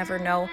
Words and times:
never 0.00 0.18
know 0.18 0.48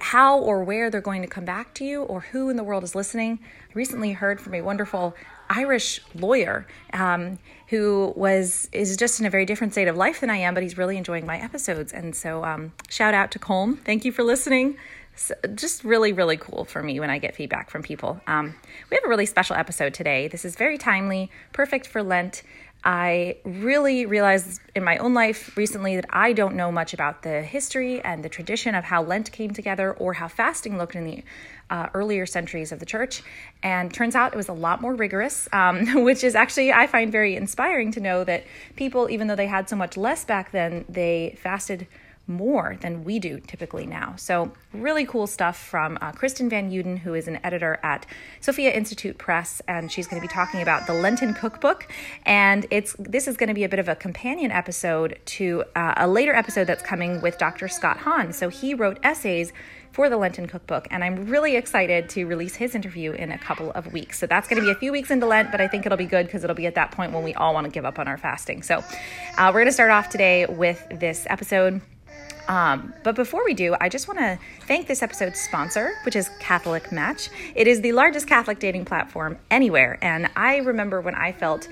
how 0.00 0.38
or 0.38 0.62
where 0.62 0.88
they're 0.88 1.00
going 1.00 1.22
to 1.22 1.26
come 1.26 1.44
back 1.44 1.74
to 1.74 1.84
you 1.84 2.02
or 2.04 2.20
who 2.20 2.48
in 2.48 2.56
the 2.56 2.62
world 2.62 2.84
is 2.84 2.94
listening. 2.94 3.40
I 3.42 3.72
recently 3.74 4.12
heard 4.12 4.40
from 4.40 4.54
a 4.54 4.60
wonderful 4.62 5.16
Irish 5.50 6.00
lawyer 6.14 6.64
um, 6.92 7.40
who 7.66 8.12
was 8.14 8.68
is 8.70 8.96
just 8.96 9.18
in 9.18 9.26
a 9.26 9.30
very 9.30 9.44
different 9.44 9.72
state 9.72 9.88
of 9.88 9.96
life 9.96 10.20
than 10.20 10.30
I 10.30 10.36
am, 10.36 10.54
but 10.54 10.62
he's 10.62 10.78
really 10.78 10.96
enjoying 10.96 11.26
my 11.26 11.38
episodes. 11.38 11.92
And 11.92 12.14
so, 12.14 12.44
um, 12.44 12.72
shout 12.88 13.14
out 13.14 13.32
to 13.32 13.40
Colm. 13.40 13.76
Thank 13.80 14.04
you 14.04 14.12
for 14.12 14.22
listening. 14.22 14.76
So 15.16 15.34
just 15.56 15.82
really, 15.82 16.12
really 16.12 16.36
cool 16.36 16.64
for 16.64 16.80
me 16.82 17.00
when 17.00 17.10
I 17.10 17.18
get 17.18 17.34
feedback 17.34 17.68
from 17.68 17.82
people. 17.82 18.20
Um, 18.28 18.54
we 18.88 18.94
have 18.94 19.04
a 19.04 19.08
really 19.08 19.26
special 19.26 19.56
episode 19.56 19.92
today. 19.92 20.28
This 20.28 20.44
is 20.44 20.54
very 20.54 20.78
timely, 20.78 21.30
perfect 21.52 21.88
for 21.88 22.02
Lent. 22.02 22.44
I 22.84 23.36
really 23.44 24.06
realized 24.06 24.60
in 24.74 24.82
my 24.82 24.96
own 24.96 25.14
life 25.14 25.56
recently 25.56 25.96
that 25.96 26.06
I 26.10 26.32
don't 26.32 26.56
know 26.56 26.72
much 26.72 26.94
about 26.94 27.22
the 27.22 27.42
history 27.42 28.00
and 28.00 28.24
the 28.24 28.28
tradition 28.28 28.74
of 28.74 28.84
how 28.84 29.02
Lent 29.02 29.30
came 29.30 29.52
together 29.52 29.92
or 29.92 30.14
how 30.14 30.26
fasting 30.26 30.78
looked 30.78 30.96
in 30.96 31.04
the 31.04 31.24
uh, 31.70 31.88
earlier 31.94 32.26
centuries 32.26 32.72
of 32.72 32.80
the 32.80 32.86
church. 32.86 33.22
And 33.62 33.92
turns 33.92 34.16
out 34.16 34.32
it 34.32 34.36
was 34.36 34.48
a 34.48 34.52
lot 34.52 34.80
more 34.80 34.94
rigorous, 34.94 35.48
um, 35.52 36.02
which 36.04 36.24
is 36.24 36.34
actually, 36.34 36.72
I 36.72 36.88
find 36.88 37.12
very 37.12 37.36
inspiring 37.36 37.92
to 37.92 38.00
know 38.00 38.24
that 38.24 38.44
people, 38.74 39.08
even 39.10 39.28
though 39.28 39.36
they 39.36 39.46
had 39.46 39.68
so 39.68 39.76
much 39.76 39.96
less 39.96 40.24
back 40.24 40.50
then, 40.50 40.84
they 40.88 41.38
fasted 41.40 41.86
more 42.26 42.76
than 42.80 43.04
we 43.04 43.18
do 43.18 43.40
typically 43.40 43.86
now. 43.86 44.14
So, 44.16 44.52
really 44.72 45.04
cool 45.04 45.26
stuff 45.26 45.58
from 45.58 45.98
uh, 46.00 46.12
Kristen 46.12 46.48
Van 46.48 46.70
Uden, 46.70 46.98
who 46.98 47.14
is 47.14 47.28
an 47.28 47.40
editor 47.44 47.80
at 47.82 48.06
Sophia 48.40 48.70
Institute 48.72 49.18
Press, 49.18 49.60
and 49.66 49.90
she's 49.90 50.06
going 50.06 50.20
to 50.20 50.26
be 50.26 50.32
talking 50.32 50.62
about 50.62 50.86
the 50.86 50.94
Lenten 50.94 51.34
Cookbook. 51.34 51.88
And 52.24 52.66
it's 52.70 52.94
this 52.98 53.26
is 53.26 53.36
going 53.36 53.48
to 53.48 53.54
be 53.54 53.64
a 53.64 53.68
bit 53.68 53.80
of 53.80 53.88
a 53.88 53.96
companion 53.96 54.50
episode 54.50 55.18
to 55.26 55.64
uh, 55.74 55.94
a 55.96 56.08
later 56.08 56.34
episode 56.34 56.66
that's 56.66 56.82
coming 56.82 57.20
with 57.20 57.38
Dr. 57.38 57.68
Scott 57.68 57.98
Hahn. 57.98 58.32
So, 58.32 58.48
he 58.48 58.74
wrote 58.74 58.98
essays 59.02 59.52
for 59.92 60.08
the 60.08 60.16
Lenten 60.16 60.46
Cookbook, 60.46 60.88
and 60.90 61.04
I'm 61.04 61.26
really 61.26 61.56
excited 61.56 62.08
to 62.10 62.24
release 62.24 62.54
his 62.54 62.74
interview 62.74 63.12
in 63.12 63.30
a 63.30 63.36
couple 63.36 63.70
of 63.72 63.92
weeks. 63.92 64.18
So 64.18 64.26
that's 64.26 64.48
going 64.48 64.60
to 64.60 64.64
be 64.64 64.72
a 64.72 64.74
few 64.74 64.90
weeks 64.90 65.10
into 65.10 65.26
Lent, 65.26 65.50
but 65.50 65.60
I 65.60 65.68
think 65.68 65.84
it'll 65.84 65.98
be 65.98 66.06
good 66.06 66.24
because 66.24 66.44
it'll 66.44 66.56
be 66.56 66.66
at 66.66 66.76
that 66.76 66.92
point 66.92 67.12
when 67.12 67.22
we 67.22 67.34
all 67.34 67.52
want 67.52 67.66
to 67.66 67.70
give 67.70 67.84
up 67.84 67.98
on 67.98 68.08
our 68.08 68.16
fasting. 68.16 68.62
So 68.62 68.78
uh, 68.78 69.50
we're 69.52 69.60
going 69.60 69.66
to 69.66 69.72
start 69.72 69.90
off 69.90 70.08
today 70.08 70.46
with 70.46 70.82
this 70.90 71.26
episode 71.28 71.82
um, 72.48 72.92
but 73.02 73.14
before 73.14 73.44
we 73.44 73.54
do, 73.54 73.76
I 73.80 73.88
just 73.88 74.08
want 74.08 74.18
to 74.20 74.38
thank 74.66 74.86
this 74.86 75.02
episode's 75.02 75.40
sponsor, 75.40 75.94
which 76.04 76.16
is 76.16 76.30
Catholic 76.40 76.92
Match. 76.92 77.28
It 77.54 77.66
is 77.66 77.80
the 77.80 77.92
largest 77.92 78.26
Catholic 78.26 78.58
dating 78.58 78.84
platform 78.84 79.38
anywhere. 79.50 79.98
And 80.02 80.30
I 80.36 80.56
remember 80.58 81.00
when 81.00 81.14
I 81.14 81.32
felt 81.32 81.68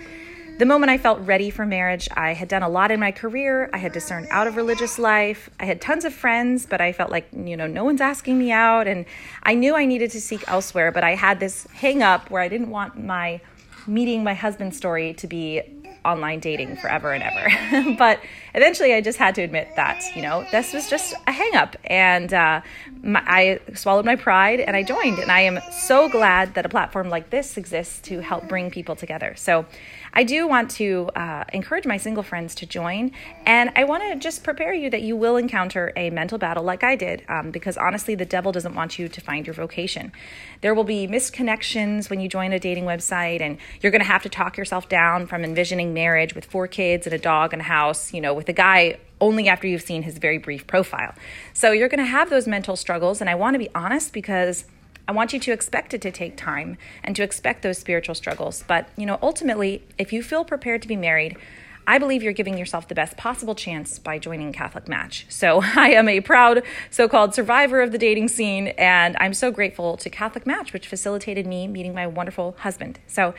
the 0.59 0.67
moment 0.67 0.91
I 0.91 0.99
felt 0.99 1.21
ready 1.21 1.49
for 1.49 1.65
marriage, 1.65 2.07
I 2.15 2.35
had 2.35 2.49
done 2.49 2.63
a 2.63 2.69
lot 2.69 2.91
in 2.91 3.01
my 3.01 3.13
career. 3.13 3.71
I 3.73 3.79
had 3.79 3.93
discerned 3.93 4.29
out 4.31 4.47
of 4.47 4.57
religious 4.57 4.99
life. 4.99 5.49
I 5.59 5.65
had 5.65 5.81
tons 5.81 6.05
of 6.05 6.13
friends, 6.13 6.67
but 6.67 6.83
I 6.83 6.93
felt 6.93 7.11
like, 7.11 7.29
you 7.33 7.57
know, 7.57 7.67
no 7.67 7.83
one's 7.83 8.03
asking 8.03 8.39
me 8.39 8.53
out. 8.53 8.87
And 8.87 9.07
I 9.43 9.55
knew 9.55 9.75
I 9.75 9.87
needed 9.87 10.11
to 10.11 10.21
seek 10.21 10.47
elsewhere, 10.49 10.93
but 10.93 11.03
I 11.03 11.15
had 11.15 11.41
this 11.41 11.67
hang 11.73 12.03
up 12.03 12.31
where 12.31 12.43
I 12.43 12.49
didn't 12.49 12.69
want 12.69 13.03
my 13.03 13.41
meeting 13.87 14.23
my 14.23 14.35
husband 14.35 14.75
story 14.75 15.15
to 15.15 15.27
be 15.27 15.63
online 16.05 16.41
dating 16.41 16.77
forever 16.77 17.13
and 17.13 17.23
ever. 17.23 17.95
but 17.99 18.21
eventually 18.55 18.95
I 18.95 19.01
just 19.01 19.19
had 19.19 19.35
to 19.37 19.43
admit 19.43 19.69
that, 19.77 20.03
you 20.15 20.23
know, 20.23 20.47
this 20.51 20.73
was 20.73 20.89
just 20.89 21.15
a 21.27 21.33
hangup. 21.33 21.75
And 21.85 22.33
uh, 22.33 22.61
my, 23.03 23.23
I 23.27 23.61
swallowed 23.75 24.05
my 24.05 24.17
pride 24.17 24.61
and 24.61 24.77
I 24.77 24.83
joined. 24.83 25.19
And 25.19 25.31
I 25.31 25.41
am 25.41 25.61
so 25.71 26.09
glad 26.09 26.55
that 26.55 26.67
a 26.67 26.69
platform 26.69 27.09
like 27.09 27.31
this 27.31 27.57
exists 27.57 28.01
to 28.09 28.21
help 28.21 28.49
bring 28.49 28.71
people 28.71 28.97
together. 28.97 29.35
So 29.37 29.67
I 30.13 30.25
do 30.25 30.47
want 30.47 30.71
to 30.73 31.11
uh, 31.15 31.45
encourage 31.53 31.87
my 31.87 31.97
single 31.97 32.23
friends 32.23 32.55
to 32.57 32.67
join. 32.67 33.13
And 33.47 33.71
I 33.77 33.85
want 33.85 34.03
to 34.03 34.17
just 34.17 34.43
prepare 34.43 34.75
you 34.75 34.91
that 34.91 35.03
you 35.03 35.17
will 35.17 35.37
encounter 35.37 35.93
a 35.97 36.11
mental 36.11 36.39
battle 36.39 36.65
like 36.65 36.83
I 36.83 36.97
did, 36.97 37.25
um, 37.29 37.51
because 37.51 37.77
honestly, 37.77 38.15
the 38.15 38.25
devil 38.25 38.53
doesn't 38.53 38.75
want 38.75 38.99
you 38.99 39.09
to 39.09 39.21
find 39.21 39.47
your 39.47 39.55
vocation. 39.55 40.13
There 40.61 40.75
will 40.75 40.85
be 40.85 41.07
misconnections 41.07 42.11
when 42.11 42.21
you 42.21 42.29
join 42.29 42.53
a 42.53 42.59
dating 42.59 42.85
website, 42.85 43.41
and 43.41 43.59
you're 43.81 43.93
going 43.93 44.03
to 44.03 44.07
have 44.07 44.23
to 44.23 44.29
talk 44.29 44.57
yourself 44.57 44.89
down 44.89 45.27
from 45.27 45.45
envisioning 45.45 45.95
marriage 45.95 46.35
with 46.35 46.45
four 46.45 46.67
kids 46.67 47.07
and 47.07 47.15
a 47.15 47.19
dog 47.19 47.53
and 47.53 47.63
a 47.63 47.65
house, 47.65 48.13
you 48.13 48.21
know, 48.21 48.35
with 48.35 48.49
a 48.49 48.53
guy 48.53 48.99
only 49.21 49.49
after 49.49 49.67
you've 49.67 49.83
seen 49.83 50.03
his 50.03 50.19
very 50.19 50.39
brief 50.39 50.67
profile. 50.67 51.15
So 51.53 51.73
you're 51.73 51.89
going 51.89 51.99
to 51.99 52.05
have 52.05 52.31
those 52.31 52.47
mental 52.47 52.77
struggles, 52.77 53.21
and 53.21 53.29
I 53.29 53.35
want 53.35 53.55
to 53.55 53.59
be 53.59 53.69
honest 53.75 54.13
because 54.13 54.65
I 55.11 55.13
want 55.13 55.33
you 55.33 55.41
to 55.41 55.51
expect 55.51 55.93
it 55.93 56.01
to 56.03 56.13
take 56.13 56.37
time 56.37 56.79
and 57.03 57.17
to 57.17 57.25
expect 57.25 57.63
those 57.63 57.79
spiritual 57.79 58.15
struggles. 58.15 58.63
But, 58.69 58.89
you 58.97 59.07
know, 59.07 59.19
ultimately, 59.21 59.83
if 59.99 60.13
you 60.13 60.23
feel 60.23 60.45
prepared 60.45 60.83
to 60.83 60.89
be 60.89 60.95
married, 60.95 61.37
I 61.87 61.99
believe 61.99 62.23
you're 62.23 62.33
giving 62.33 62.59
yourself 62.59 62.89
the 62.89 62.95
best 62.95 63.17
possible 63.17 63.55
chance 63.55 63.99
by 63.99 64.19
joining 64.19 64.53
Catholic 64.53 64.89
Match. 64.89 65.27
So 65.29 65.61
I 65.77 65.91
am 65.91 66.09
a 66.09 66.21
proud 66.21 66.63
so 66.91 67.09
called 67.09 67.35
survivor 67.35 67.81
of 67.81 67.93
the 67.93 67.99
dating 67.99 68.29
scene, 68.29 68.69
and 68.79 69.17
I'm 69.19 69.35
so 69.35 69.51
grateful 69.51 69.97
to 69.99 70.11
Catholic 70.11 70.47
Match, 70.47 70.73
which 70.73 70.87
facilitated 70.87 71.47
me 71.47 71.67
meeting 71.67 71.95
my 71.95 72.07
wonderful 72.07 72.57
husband. 72.61 72.99
So 73.07 73.35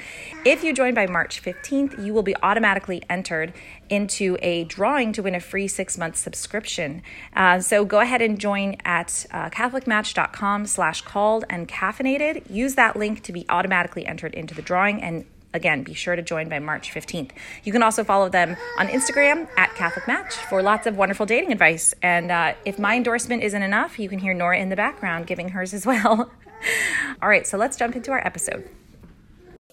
if 0.46 0.64
you 0.64 0.74
join 0.74 0.94
by 0.94 1.08
March 1.08 1.42
15th, 1.42 2.04
you 2.04 2.14
will 2.14 2.24
be 2.24 2.36
automatically 2.44 3.04
entered 3.10 3.54
into 3.90 4.38
a 4.42 4.64
drawing 4.66 5.14
to 5.14 5.24
win 5.24 5.36
a 5.36 5.40
free 5.40 5.68
six 5.68 5.98
month 5.98 6.16
subscription. 6.16 7.04
Uh, 7.36 7.60
so 7.60 7.86
go 7.86 8.00
ahead 8.00 8.22
and 8.22 8.40
join 8.40 8.78
at 8.86 9.26
uh, 9.32 9.50
catholicmatch.com 9.50 10.66
slash 10.66 11.02
called 11.02 11.46
and 11.50 11.68
caffeinated. 11.68 12.44
Use 12.50 12.76
that 12.76 12.96
link 12.96 13.22
to 13.24 13.32
be 13.32 13.46
automatically 13.50 14.06
entered 14.06 14.34
into 14.34 14.56
the 14.56 14.62
drawing 14.62 15.02
and 15.02 15.26
Again, 15.54 15.84
be 15.84 15.94
sure 15.94 16.16
to 16.16 16.22
join 16.22 16.48
by 16.48 16.60
March 16.60 16.94
15th. 16.94 17.32
You 17.64 17.72
can 17.72 17.84
also 17.84 18.04
follow 18.04 18.30
them 18.30 18.56
on 18.80 18.88
Instagram 18.88 19.48
at 19.58 19.76
Catholic 19.76 20.08
Match 20.08 20.34
for 20.34 20.62
lots 20.62 20.88
of 20.88 20.98
wonderful 20.98 21.26
dating 21.26 21.52
advice. 21.52 21.94
And 22.02 22.32
uh, 22.32 22.54
if 22.64 22.80
my 22.80 22.96
endorsement 22.96 23.44
isn't 23.44 23.62
enough, 23.62 24.00
you 24.00 24.08
can 24.08 24.20
hear 24.20 24.34
Nora 24.34 24.60
in 24.60 24.70
the 24.70 24.76
background 24.76 25.28
giving 25.28 25.50
hers 25.50 25.74
as 25.74 25.86
well. 25.86 26.32
All 27.22 27.30
right, 27.30 27.46
so 27.46 27.58
let's 27.58 27.76
jump 27.76 27.96
into 27.96 28.12
our 28.12 28.26
episode. 28.26 28.70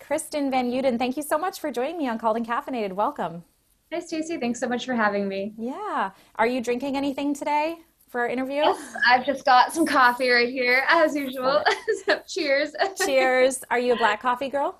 Kristen 0.00 0.50
Van 0.50 0.71
Uden, 0.71 0.99
thank 0.99 1.16
you 1.16 1.22
so 1.22 1.39
much 1.39 1.61
for 1.61 1.71
joining 1.71 1.99
me 1.99 2.09
on 2.09 2.19
Called 2.19 2.37
and 2.37 2.47
Caffeinated. 2.47 2.95
Welcome. 2.95 3.45
Hi, 3.93 4.00
Stacey. 4.00 4.37
Thanks 4.39 4.59
so 4.59 4.69
much 4.69 4.84
for 4.84 4.95
having 4.95 5.28
me. 5.28 5.55
Yeah. 5.56 6.10
Are 6.37 6.47
you 6.47 6.60
drinking 6.60 6.97
anything 6.97 7.34
today 7.34 7.77
for 8.09 8.22
our 8.22 8.28
interview? 8.28 8.62
Yes, 8.62 8.95
I've 9.06 9.25
just 9.25 9.45
got 9.45 9.72
some 9.72 9.87
coffee 9.87 10.28
right 10.31 10.49
here, 10.49 10.84
as 10.89 11.15
usual. 11.15 11.62
so, 12.06 12.21
cheers. 12.27 12.72
cheers. 13.04 13.65
Are 13.71 13.78
you 13.78 13.95
a 13.95 13.97
black 13.97 14.21
coffee 14.21 14.48
girl? 14.48 14.78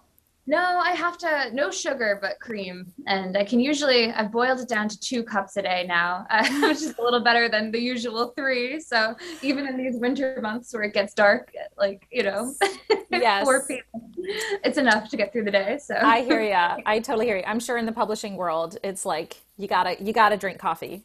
No, 0.49 0.79
I 0.79 0.93
have 0.93 1.19
to 1.19 1.51
no 1.53 1.71
sugar 1.71 2.19
but 2.23 2.41
cream, 2.41 2.91
and 3.07 3.37
I 3.37 3.45
can 3.45 3.61
usually 3.61 4.11
I've 4.11 4.33
boiled 4.33 4.61
it 4.61 4.69
down 4.69 4.89
to 4.89 4.99
two 4.99 5.23
cups 5.23 5.59
a 5.59 5.63
day 5.63 5.85
now, 5.87 6.25
uh, 6.31 6.49
which 6.63 6.79
is 6.79 6.95
a 6.99 7.03
little 7.03 7.21
better 7.21 7.51
than 7.51 7.71
the 7.71 7.79
usual 7.79 8.33
three. 8.35 8.81
So 8.81 9.15
even 9.43 9.69
in 9.69 9.77
these 9.77 9.97
winter 9.97 10.39
months 10.41 10.73
where 10.73 10.85
it 10.85 10.95
gets 10.95 11.13
dark, 11.13 11.53
like 11.77 12.09
you 12.11 12.23
know, 12.23 12.55
yes, 13.11 13.45
4 13.45 13.67
p.m., 13.69 13.83
it's 14.65 14.79
enough 14.79 15.11
to 15.11 15.19
get 15.19 15.35
through 15.35 15.45
the 15.45 15.51
day. 15.51 15.79
So 15.85 15.95
I 15.95 16.23
hear 16.23 16.41
you. 16.41 16.83
I 16.87 17.01
totally 17.01 17.27
hear 17.27 17.37
you. 17.37 17.45
I'm 17.47 17.61
sure 17.61 17.77
in 17.77 17.85
the 17.85 17.93
publishing 17.93 18.37
world, 18.37 18.79
it's 18.83 19.05
like 19.05 19.37
you 19.59 19.69
gotta 19.69 20.03
you 20.03 20.15
gotta 20.15 20.39
drink 20.39 20.59
coffee. 20.59 21.05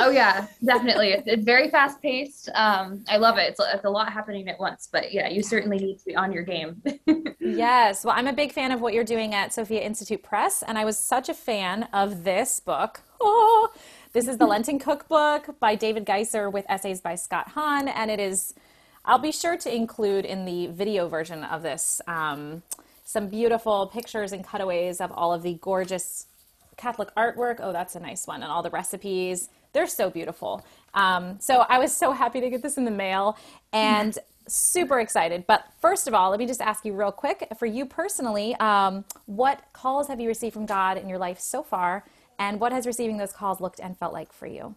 Oh 0.00 0.10
yeah, 0.10 0.46
definitely. 0.64 1.08
it's, 1.10 1.24
it's 1.26 1.44
very 1.44 1.70
fast 1.70 2.00
paced. 2.00 2.48
Um, 2.54 3.04
I 3.08 3.16
love 3.16 3.36
it. 3.38 3.50
It's, 3.50 3.60
it's 3.60 3.84
a 3.84 3.90
lot 3.90 4.12
happening 4.12 4.48
at 4.48 4.58
once, 4.58 4.88
but 4.90 5.12
yeah, 5.12 5.28
you 5.28 5.42
certainly 5.42 5.78
need 5.78 5.98
to 5.98 6.04
be 6.04 6.14
on 6.14 6.32
your 6.32 6.44
game. 6.44 6.82
yes. 7.40 8.04
Well, 8.04 8.14
I'm 8.16 8.26
a 8.26 8.32
big 8.32 8.52
fan 8.52 8.70
of 8.70 8.80
what 8.80 8.94
you're 8.94 9.04
doing 9.04 9.34
at 9.34 9.52
Sophia 9.52 9.80
Institute 9.80 10.22
Press, 10.22 10.62
and 10.62 10.78
I 10.78 10.84
was 10.84 10.96
such 10.96 11.28
a 11.28 11.34
fan 11.34 11.88
of 11.92 12.24
this 12.24 12.60
book. 12.60 13.00
Oh, 13.20 13.70
this 14.12 14.28
is 14.28 14.38
the 14.38 14.46
Lenten 14.54 14.78
Cookbook 14.78 15.58
by 15.58 15.74
David 15.74 16.04
Geisser 16.04 16.48
with 16.48 16.64
essays 16.68 17.00
by 17.00 17.14
Scott 17.14 17.48
Hahn, 17.48 17.88
and 17.88 18.10
it 18.10 18.20
is. 18.20 18.54
I'll 19.04 19.18
be 19.18 19.32
sure 19.32 19.56
to 19.56 19.74
include 19.74 20.26
in 20.26 20.44
the 20.44 20.66
video 20.66 21.08
version 21.08 21.42
of 21.42 21.62
this 21.62 22.02
um, 22.06 22.62
some 23.04 23.28
beautiful 23.28 23.86
pictures 23.86 24.32
and 24.32 24.46
cutaways 24.46 25.00
of 25.00 25.10
all 25.12 25.32
of 25.32 25.42
the 25.42 25.54
gorgeous 25.62 26.26
Catholic 26.78 27.14
artwork. 27.14 27.56
Oh, 27.60 27.72
that's 27.72 27.94
a 27.94 28.00
nice 28.00 28.26
one, 28.26 28.42
and 28.42 28.50
all 28.50 28.62
the 28.62 28.70
recipes 28.70 29.50
they're 29.72 29.86
so 29.86 30.10
beautiful. 30.10 30.64
Um, 30.94 31.38
so 31.40 31.64
I 31.68 31.78
was 31.78 31.96
so 31.96 32.12
happy 32.12 32.40
to 32.40 32.50
get 32.50 32.62
this 32.62 32.76
in 32.78 32.84
the 32.84 32.90
mail 32.90 33.36
and 33.72 34.18
super 34.46 35.00
excited. 35.00 35.46
But 35.46 35.66
first 35.80 36.08
of 36.08 36.14
all, 36.14 36.30
let 36.30 36.38
me 36.38 36.46
just 36.46 36.60
ask 36.60 36.84
you 36.84 36.94
real 36.94 37.12
quick 37.12 37.46
for 37.58 37.66
you 37.66 37.84
personally, 37.84 38.54
um, 38.56 39.04
what 39.26 39.62
calls 39.72 40.08
have 40.08 40.20
you 40.20 40.28
received 40.28 40.54
from 40.54 40.66
God 40.66 40.96
in 40.96 41.08
your 41.08 41.18
life 41.18 41.38
so 41.38 41.62
far? 41.62 42.04
And 42.38 42.60
what 42.60 42.72
has 42.72 42.86
receiving 42.86 43.18
those 43.18 43.32
calls 43.32 43.60
looked 43.60 43.80
and 43.80 43.98
felt 43.98 44.12
like 44.12 44.32
for 44.32 44.46
you? 44.46 44.74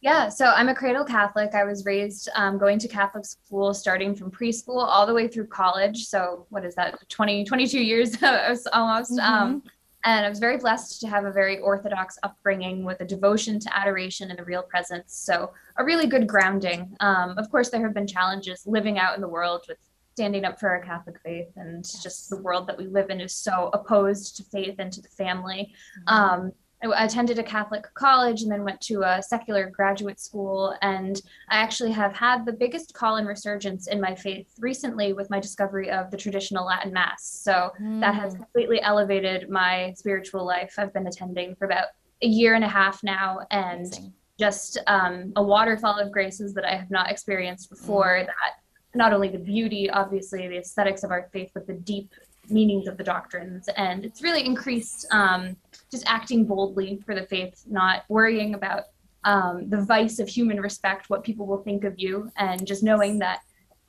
Yeah, 0.00 0.28
so 0.28 0.46
I'm 0.46 0.68
a 0.68 0.74
cradle 0.74 1.04
Catholic. 1.04 1.54
I 1.54 1.64
was 1.64 1.84
raised 1.84 2.28
um, 2.34 2.58
going 2.58 2.78
to 2.78 2.86
Catholic 2.86 3.24
school 3.24 3.74
starting 3.74 4.14
from 4.14 4.30
preschool 4.30 4.76
all 4.76 5.06
the 5.06 5.14
way 5.14 5.26
through 5.26 5.46
college. 5.46 6.04
So, 6.04 6.46
what 6.50 6.64
is 6.64 6.74
that, 6.76 6.96
20, 7.08 7.44
22 7.44 7.82
years 7.82 8.22
almost. 8.22 8.72
Mm-hmm. 8.72 9.18
Um, 9.20 9.62
and 10.06 10.24
I 10.24 10.28
was 10.28 10.38
very 10.38 10.56
blessed 10.56 11.00
to 11.00 11.08
have 11.08 11.24
a 11.24 11.32
very 11.32 11.58
Orthodox 11.58 12.16
upbringing 12.22 12.84
with 12.84 13.00
a 13.00 13.04
devotion 13.04 13.58
to 13.58 13.76
adoration 13.76 14.30
and 14.30 14.38
the 14.38 14.44
real 14.44 14.62
presence. 14.62 15.14
So, 15.14 15.52
a 15.76 15.84
really 15.84 16.06
good 16.06 16.28
grounding. 16.28 16.96
Um, 17.00 17.36
of 17.36 17.50
course, 17.50 17.70
there 17.70 17.82
have 17.82 17.92
been 17.92 18.06
challenges 18.06 18.62
living 18.66 18.98
out 18.98 19.16
in 19.16 19.20
the 19.20 19.28
world 19.28 19.64
with 19.68 19.78
standing 20.14 20.44
up 20.44 20.58
for 20.58 20.70
our 20.70 20.80
Catholic 20.80 21.20
faith, 21.22 21.48
and 21.56 21.84
just 22.02 22.30
the 22.30 22.40
world 22.40 22.68
that 22.68 22.78
we 22.78 22.86
live 22.86 23.10
in 23.10 23.20
is 23.20 23.34
so 23.34 23.68
opposed 23.74 24.36
to 24.36 24.44
faith 24.44 24.76
and 24.78 24.92
to 24.92 25.02
the 25.02 25.08
family. 25.08 25.74
Mm-hmm. 26.08 26.14
Um, 26.14 26.52
I 26.92 27.04
attended 27.04 27.38
a 27.38 27.42
Catholic 27.42 27.86
college 27.94 28.42
and 28.42 28.50
then 28.50 28.64
went 28.64 28.80
to 28.82 29.02
a 29.02 29.22
secular 29.22 29.70
graduate 29.70 30.20
school. 30.20 30.74
And 30.82 31.20
I 31.48 31.56
actually 31.56 31.92
have 31.92 32.14
had 32.14 32.44
the 32.44 32.52
biggest 32.52 32.94
call 32.94 33.16
and 33.16 33.26
resurgence 33.26 33.86
in 33.86 34.00
my 34.00 34.14
faith 34.14 34.48
recently 34.58 35.12
with 35.12 35.30
my 35.30 35.40
discovery 35.40 35.90
of 35.90 36.10
the 36.10 36.16
traditional 36.16 36.66
Latin 36.66 36.92
Mass. 36.92 37.22
So 37.24 37.72
mm. 37.80 38.00
that 38.00 38.14
has 38.14 38.32
hmm. 38.32 38.42
completely 38.42 38.82
elevated 38.82 39.48
my 39.50 39.92
spiritual 39.96 40.44
life. 40.44 40.74
I've 40.78 40.92
been 40.92 41.06
attending 41.06 41.54
for 41.56 41.64
about 41.66 41.88
a 42.22 42.26
year 42.26 42.54
and 42.54 42.64
a 42.64 42.68
half 42.68 43.02
now 43.02 43.40
and 43.50 43.86
Amazing. 43.86 44.12
just 44.38 44.78
um, 44.86 45.32
a 45.36 45.42
waterfall 45.42 45.98
of 45.98 46.10
graces 46.10 46.54
that 46.54 46.64
I 46.64 46.76
have 46.76 46.90
not 46.90 47.10
experienced 47.10 47.70
before. 47.70 48.20
Mm. 48.20 48.26
That 48.26 48.52
not 48.94 49.12
only 49.12 49.28
the 49.28 49.38
beauty, 49.38 49.90
obviously, 49.90 50.48
the 50.48 50.58
aesthetics 50.58 51.04
of 51.04 51.10
our 51.10 51.28
faith, 51.32 51.50
but 51.54 51.66
the 51.66 51.74
deep 51.74 52.12
meanings 52.50 52.88
of 52.88 52.96
the 52.96 53.04
doctrines. 53.04 53.68
And 53.76 54.04
it's 54.04 54.22
really 54.22 54.44
increased 54.44 55.06
um, 55.10 55.56
just 55.90 56.04
acting 56.06 56.44
boldly 56.44 57.00
for 57.04 57.14
the 57.14 57.22
faith, 57.22 57.64
not 57.66 58.04
worrying 58.08 58.54
about 58.54 58.84
um, 59.24 59.68
the 59.68 59.80
vice 59.80 60.18
of 60.18 60.28
human 60.28 60.60
respect, 60.60 61.10
what 61.10 61.24
people 61.24 61.46
will 61.46 61.62
think 61.62 61.84
of 61.84 61.98
you, 61.98 62.30
and 62.36 62.66
just 62.66 62.82
knowing 62.82 63.18
that, 63.18 63.40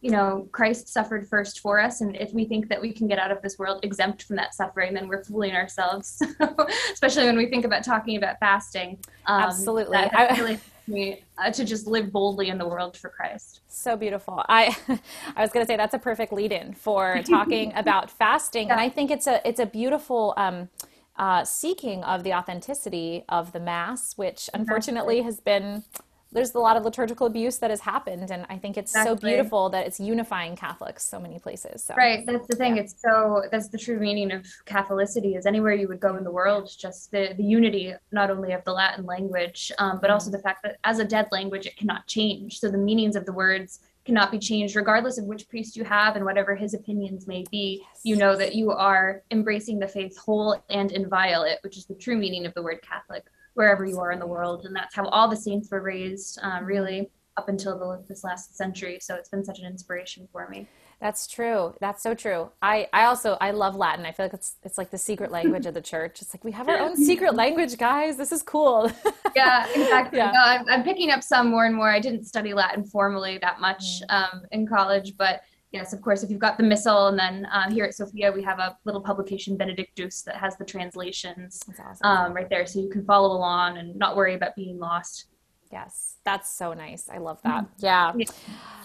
you 0.01 0.11
know, 0.11 0.47
Christ 0.51 0.87
suffered 0.87 1.27
first 1.27 1.59
for 1.59 1.79
us. 1.79 2.01
And 2.01 2.15
if 2.15 2.33
we 2.33 2.45
think 2.45 2.69
that 2.69 2.81
we 2.81 2.91
can 2.91 3.07
get 3.07 3.19
out 3.19 3.31
of 3.31 3.41
this 3.41 3.57
world 3.57 3.79
exempt 3.83 4.23
from 4.23 4.35
that 4.37 4.53
suffering, 4.53 4.93
then 4.93 5.07
we're 5.07 5.23
fooling 5.23 5.53
ourselves, 5.53 6.21
especially 6.93 7.25
when 7.25 7.37
we 7.37 7.47
think 7.47 7.65
about 7.65 7.83
talking 7.83 8.17
about 8.17 8.39
fasting. 8.39 8.99
Um, 9.25 9.43
Absolutely. 9.43 9.99
Really 10.37 10.59
me 10.87 11.23
uh, 11.37 11.51
to 11.51 11.65
just 11.65 11.87
live 11.87 12.11
boldly 12.11 12.49
in 12.49 12.57
the 12.57 12.67
world 12.67 12.97
for 12.97 13.09
Christ. 13.09 13.61
So 13.67 13.95
beautiful. 13.95 14.43
I 14.47 14.75
I 15.35 15.41
was 15.41 15.51
going 15.51 15.65
to 15.65 15.67
say 15.67 15.77
that's 15.77 15.93
a 15.93 15.99
perfect 15.99 16.33
lead-in 16.33 16.73
for 16.73 17.21
talking 17.29 17.73
about 17.75 18.09
fasting, 18.09 18.67
yeah. 18.67 18.73
and 18.73 18.81
I 18.81 18.89
think 18.89 19.11
it's 19.11 19.27
a 19.27 19.45
it's 19.47 19.59
a 19.59 19.65
beautiful. 19.65 20.33
Um, 20.37 20.69
uh, 21.17 21.43
seeking 21.43 22.03
of 22.03 22.23
the 22.23 22.33
authenticity 22.33 23.23
of 23.29 23.51
the 23.51 23.59
mass, 23.59 24.13
which 24.15 24.49
unfortunately 24.53 25.21
has 25.21 25.39
been 25.39 25.83
there's 26.31 26.53
a 26.55 26.59
lot 26.59 26.75
of 26.75 26.83
liturgical 26.83 27.25
abuse 27.25 27.57
that 27.57 27.69
has 27.69 27.79
happened 27.79 28.29
and 28.31 28.45
i 28.49 28.57
think 28.57 28.77
it's 28.77 28.91
exactly. 28.91 29.15
so 29.15 29.27
beautiful 29.27 29.69
that 29.69 29.87
it's 29.87 29.99
unifying 29.99 30.55
catholics 30.55 31.07
so 31.07 31.19
many 31.19 31.39
places 31.39 31.83
so. 31.83 31.95
right 31.95 32.25
that's 32.25 32.47
the 32.47 32.55
thing 32.55 32.75
yeah. 32.75 32.83
it's 32.83 33.01
so 33.01 33.43
that's 33.51 33.69
the 33.69 33.77
true 33.77 33.99
meaning 33.99 34.31
of 34.31 34.45
catholicity 34.65 35.37
is 35.37 35.45
anywhere 35.45 35.73
you 35.73 35.87
would 35.87 35.99
go 35.99 36.15
in 36.15 36.23
the 36.23 36.31
world 36.31 36.69
just 36.77 37.11
the, 37.11 37.33
the 37.37 37.43
unity 37.43 37.93
not 38.11 38.29
only 38.29 38.51
of 38.51 38.63
the 38.65 38.71
latin 38.71 39.05
language 39.05 39.71
um, 39.79 39.99
but 40.01 40.09
also 40.09 40.29
mm-hmm. 40.29 40.37
the 40.37 40.43
fact 40.43 40.63
that 40.63 40.77
as 40.83 40.99
a 40.99 41.05
dead 41.05 41.27
language 41.31 41.65
it 41.65 41.77
cannot 41.77 42.05
change 42.07 42.59
so 42.59 42.69
the 42.69 42.77
meanings 42.77 43.15
of 43.15 43.25
the 43.25 43.33
words 43.33 43.79
cannot 44.07 44.31
be 44.31 44.39
changed 44.39 44.75
regardless 44.75 45.19
of 45.19 45.25
which 45.25 45.47
priest 45.49 45.75
you 45.75 45.83
have 45.83 46.15
and 46.15 46.25
whatever 46.25 46.55
his 46.55 46.73
opinions 46.73 47.27
may 47.27 47.43
be 47.51 47.83
you 48.03 48.15
know 48.15 48.35
that 48.35 48.55
you 48.55 48.71
are 48.71 49.21
embracing 49.29 49.77
the 49.77 49.87
faith 49.87 50.17
whole 50.17 50.59
and 50.69 50.91
inviolate 50.91 51.59
which 51.61 51.77
is 51.77 51.85
the 51.85 51.93
true 51.95 52.17
meaning 52.17 52.45
of 52.45 52.53
the 52.55 52.63
word 52.63 52.79
catholic 52.81 53.25
wherever 53.57 53.83
you 53.85 53.99
are 53.99 54.11
in 54.11 54.19
the 54.19 54.27
world. 54.27 54.65
And 54.65 54.75
that's 54.75 54.95
how 54.95 55.07
all 55.07 55.27
the 55.27 55.35
saints 55.35 55.71
were 55.71 55.81
raised, 55.81 56.37
uh, 56.43 56.59
really, 56.61 57.09
up 57.37 57.49
until 57.49 57.75
the, 57.79 58.05
this 58.07 58.23
last 58.23 58.55
century. 58.55 58.99
So 59.01 59.15
it's 59.15 59.29
been 59.29 59.43
such 59.43 59.57
an 59.57 59.65
inspiration 59.65 60.27
for 60.31 60.47
me. 60.47 60.67
That's 60.99 61.27
true. 61.27 61.75
That's 61.79 62.01
so 62.01 62.15
true. 62.15 62.49
I, 62.61 62.87
I 62.91 63.05
also 63.05 63.37
I 63.39 63.51
love 63.51 63.75
Latin. 63.75 64.05
I 64.05 64.11
feel 64.11 64.25
like 64.25 64.33
it's 64.33 64.55
it's 64.63 64.77
like 64.77 64.89
the 64.89 64.97
secret 64.97 65.31
language 65.31 65.65
of 65.67 65.75
the 65.75 65.81
church. 65.81 66.21
It's 66.21 66.33
like 66.33 66.43
we 66.43 66.51
have 66.53 66.67
our 66.67 66.79
own 66.79 66.95
secret 66.97 67.35
language, 67.35 67.77
guys. 67.77 68.17
This 68.17 68.31
is 68.31 68.41
cool. 68.41 68.91
yeah, 69.35 69.67
exactly. 69.75 70.17
Yeah. 70.17 70.31
No, 70.31 70.41
I'm, 70.41 70.65
I'm, 70.69 70.83
picking 70.83 71.11
up 71.11 71.21
some 71.21 71.49
more 71.49 71.65
and 71.65 71.75
more. 71.75 71.91
I 71.91 71.99
didn't 71.99 72.25
study 72.25 72.53
Latin 72.53 72.83
formally 72.83 73.37
that 73.39 73.59
much 73.59 74.01
mm. 74.09 74.33
um, 74.33 74.41
in 74.51 74.65
college, 74.67 75.15
but 75.17 75.41
yes, 75.71 75.93
of 75.93 76.01
course, 76.01 76.23
if 76.23 76.31
you've 76.31 76.39
got 76.39 76.57
the 76.57 76.63
missal, 76.63 77.07
and 77.07 77.19
then 77.19 77.45
uh, 77.53 77.69
here 77.69 77.85
at 77.85 77.93
Sophia 77.93 78.31
we 78.31 78.41
have 78.41 78.57
a 78.57 78.75
little 78.85 79.01
publication 79.01 79.55
Benedictus 79.55 80.23
that 80.23 80.37
has 80.37 80.57
the 80.57 80.65
translations 80.65 81.61
awesome. 81.79 82.07
um, 82.07 82.33
right 82.33 82.49
there, 82.49 82.65
so 82.65 82.79
you 82.79 82.89
can 82.89 83.05
follow 83.05 83.35
along 83.35 83.77
and 83.77 83.95
not 83.95 84.15
worry 84.15 84.33
about 84.33 84.55
being 84.55 84.79
lost. 84.79 85.27
Yes, 85.71 86.15
that's 86.23 86.49
so 86.49 86.73
nice. 86.73 87.09
I 87.09 87.17
love 87.17 87.41
that. 87.43 87.63
Mm-hmm. 87.63 87.85
Yeah. 87.85 88.13
yeah. 88.15 88.25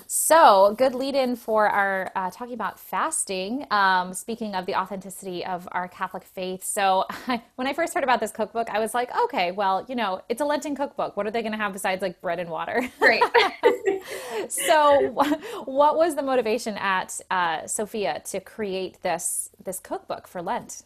So, 0.08 0.74
good 0.76 0.94
lead 0.94 1.14
in 1.14 1.36
for 1.36 1.68
our 1.68 2.10
uh, 2.14 2.30
talking 2.30 2.54
about 2.54 2.78
fasting. 2.78 3.66
Um, 3.70 4.12
speaking 4.12 4.54
of 4.54 4.66
the 4.66 4.74
authenticity 4.74 5.44
of 5.44 5.66
our 5.72 5.88
Catholic 5.88 6.24
faith. 6.24 6.64
So, 6.64 7.06
when 7.56 7.66
I 7.66 7.72
first 7.72 7.94
heard 7.94 8.04
about 8.04 8.20
this 8.20 8.30
cookbook, 8.30 8.68
I 8.68 8.78
was 8.78 8.94
like, 8.94 9.10
okay, 9.24 9.52
well, 9.52 9.86
you 9.88 9.94
know, 9.94 10.20
it's 10.28 10.40
a 10.40 10.44
Lenten 10.44 10.74
cookbook. 10.74 11.16
What 11.16 11.26
are 11.26 11.30
they 11.30 11.40
going 11.40 11.52
to 11.52 11.58
have 11.58 11.72
besides 11.72 12.02
like 12.02 12.20
bread 12.20 12.38
and 12.40 12.50
water? 12.50 12.88
Right. 13.00 13.22
so, 14.48 15.14
what 15.64 15.96
was 15.96 16.14
the 16.14 16.22
motivation 16.22 16.76
at 16.76 17.20
uh, 17.30 17.66
Sophia 17.66 18.20
to 18.26 18.40
create 18.40 19.02
this 19.02 19.50
this 19.64 19.78
cookbook 19.78 20.26
for 20.26 20.42
Lent? 20.42 20.82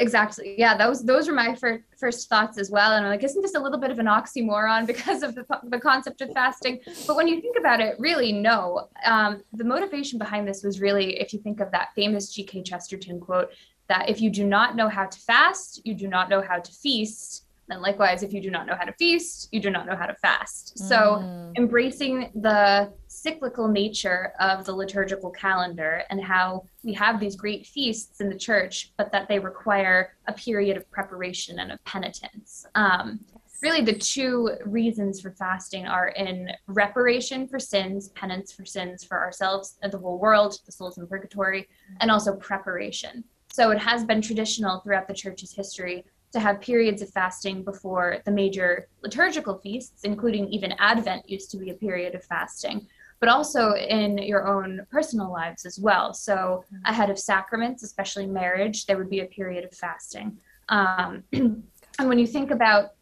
Exactly. 0.00 0.54
Yeah, 0.56 0.76
those 0.76 1.04
those 1.04 1.26
were 1.26 1.34
my 1.34 1.54
fir- 1.56 1.82
first 1.98 2.28
thoughts 2.28 2.56
as 2.56 2.70
well. 2.70 2.92
And 2.92 3.04
I'm 3.04 3.10
like, 3.10 3.24
isn't 3.24 3.42
this 3.42 3.54
a 3.54 3.60
little 3.60 3.78
bit 3.78 3.90
of 3.90 3.98
an 3.98 4.06
oxymoron 4.06 4.86
because 4.92 5.22
of 5.22 5.34
the, 5.34 5.44
the 5.64 5.80
concept 5.80 6.20
of 6.20 6.32
fasting? 6.32 6.80
But 7.06 7.16
when 7.16 7.26
you 7.26 7.40
think 7.40 7.56
about 7.58 7.80
it, 7.80 7.96
really, 7.98 8.32
no. 8.32 8.88
Um, 9.04 9.42
the 9.52 9.64
motivation 9.64 10.18
behind 10.18 10.46
this 10.46 10.62
was 10.62 10.80
really, 10.80 11.18
if 11.18 11.32
you 11.32 11.40
think 11.40 11.60
of 11.60 11.72
that 11.72 11.88
famous 11.94 12.32
G.K. 12.32 12.62
Chesterton 12.62 13.18
quote, 13.18 13.50
that 13.88 14.08
if 14.08 14.20
you 14.20 14.30
do 14.30 14.44
not 14.44 14.76
know 14.76 14.88
how 14.88 15.06
to 15.06 15.18
fast, 15.18 15.80
you 15.84 15.94
do 15.94 16.06
not 16.06 16.28
know 16.28 16.42
how 16.42 16.58
to 16.58 16.72
feast. 16.72 17.44
And 17.70 17.82
likewise, 17.82 18.22
if 18.22 18.32
you 18.32 18.40
do 18.40 18.50
not 18.50 18.66
know 18.66 18.74
how 18.78 18.84
to 18.84 18.92
feast, 18.92 19.48
you 19.50 19.60
do 19.60 19.70
not 19.70 19.86
know 19.86 19.96
how 19.96 20.06
to 20.06 20.14
fast. 20.14 20.78
So, 20.78 20.96
mm. 20.96 21.56
embracing 21.56 22.30
the 22.34 22.92
cyclical 23.22 23.68
nature 23.68 24.32
of 24.40 24.64
the 24.64 24.72
liturgical 24.72 25.30
calendar 25.30 26.02
and 26.10 26.22
how 26.22 26.64
we 26.82 26.92
have 26.94 27.18
these 27.18 27.36
great 27.36 27.66
feasts 27.66 28.20
in 28.20 28.28
the 28.28 28.38
church, 28.38 28.92
but 28.96 29.10
that 29.12 29.28
they 29.28 29.38
require 29.38 30.16
a 30.26 30.32
period 30.32 30.76
of 30.76 30.90
preparation 30.90 31.58
and 31.58 31.72
of 31.72 31.84
penitence. 31.84 32.66
Um, 32.74 33.20
really, 33.62 33.82
the 33.82 33.98
two 33.98 34.50
reasons 34.64 35.20
for 35.20 35.32
fasting 35.32 35.86
are 35.86 36.08
in 36.08 36.50
reparation 36.66 37.48
for 37.48 37.58
sins, 37.58 38.08
penance 38.10 38.52
for 38.52 38.64
sins 38.64 39.04
for 39.04 39.18
ourselves 39.18 39.78
and 39.82 39.92
the 39.92 39.98
whole 39.98 40.18
world, 40.18 40.58
the 40.64 40.72
souls 40.72 40.98
in 40.98 41.06
purgatory, 41.06 41.68
and 42.00 42.10
also 42.10 42.36
preparation. 42.36 43.24
So, 43.52 43.70
it 43.70 43.78
has 43.78 44.04
been 44.04 44.22
traditional 44.22 44.80
throughout 44.80 45.08
the 45.08 45.14
church's 45.14 45.52
history 45.52 46.04
to 46.32 46.40
have 46.40 46.60
periods 46.60 47.02
of 47.02 47.10
fasting 47.10 47.64
before 47.64 48.18
the 48.24 48.30
major 48.30 48.88
liturgical 49.02 49.58
feasts, 49.58 50.04
including 50.04 50.46
even 50.48 50.74
Advent 50.78 51.28
used 51.28 51.50
to 51.50 51.56
be 51.56 51.70
a 51.70 51.74
period 51.74 52.14
of 52.14 52.24
fasting, 52.24 52.86
but 53.20 53.28
also 53.28 53.74
in 53.74 54.18
your 54.18 54.46
own 54.46 54.86
personal 54.90 55.32
lives 55.32 55.66
as 55.66 55.78
well. 55.78 56.12
So, 56.14 56.64
mm-hmm. 56.66 56.76
ahead 56.86 57.10
of 57.10 57.18
sacraments, 57.18 57.82
especially 57.82 58.26
marriage, 58.26 58.86
there 58.86 58.96
would 58.96 59.10
be 59.10 59.20
a 59.20 59.26
period 59.26 59.64
of 59.64 59.72
fasting. 59.72 60.38
Um, 60.68 61.24
and 61.32 62.08
when 62.08 62.18
you 62.18 62.26
think 62.26 62.50
about 62.50 62.92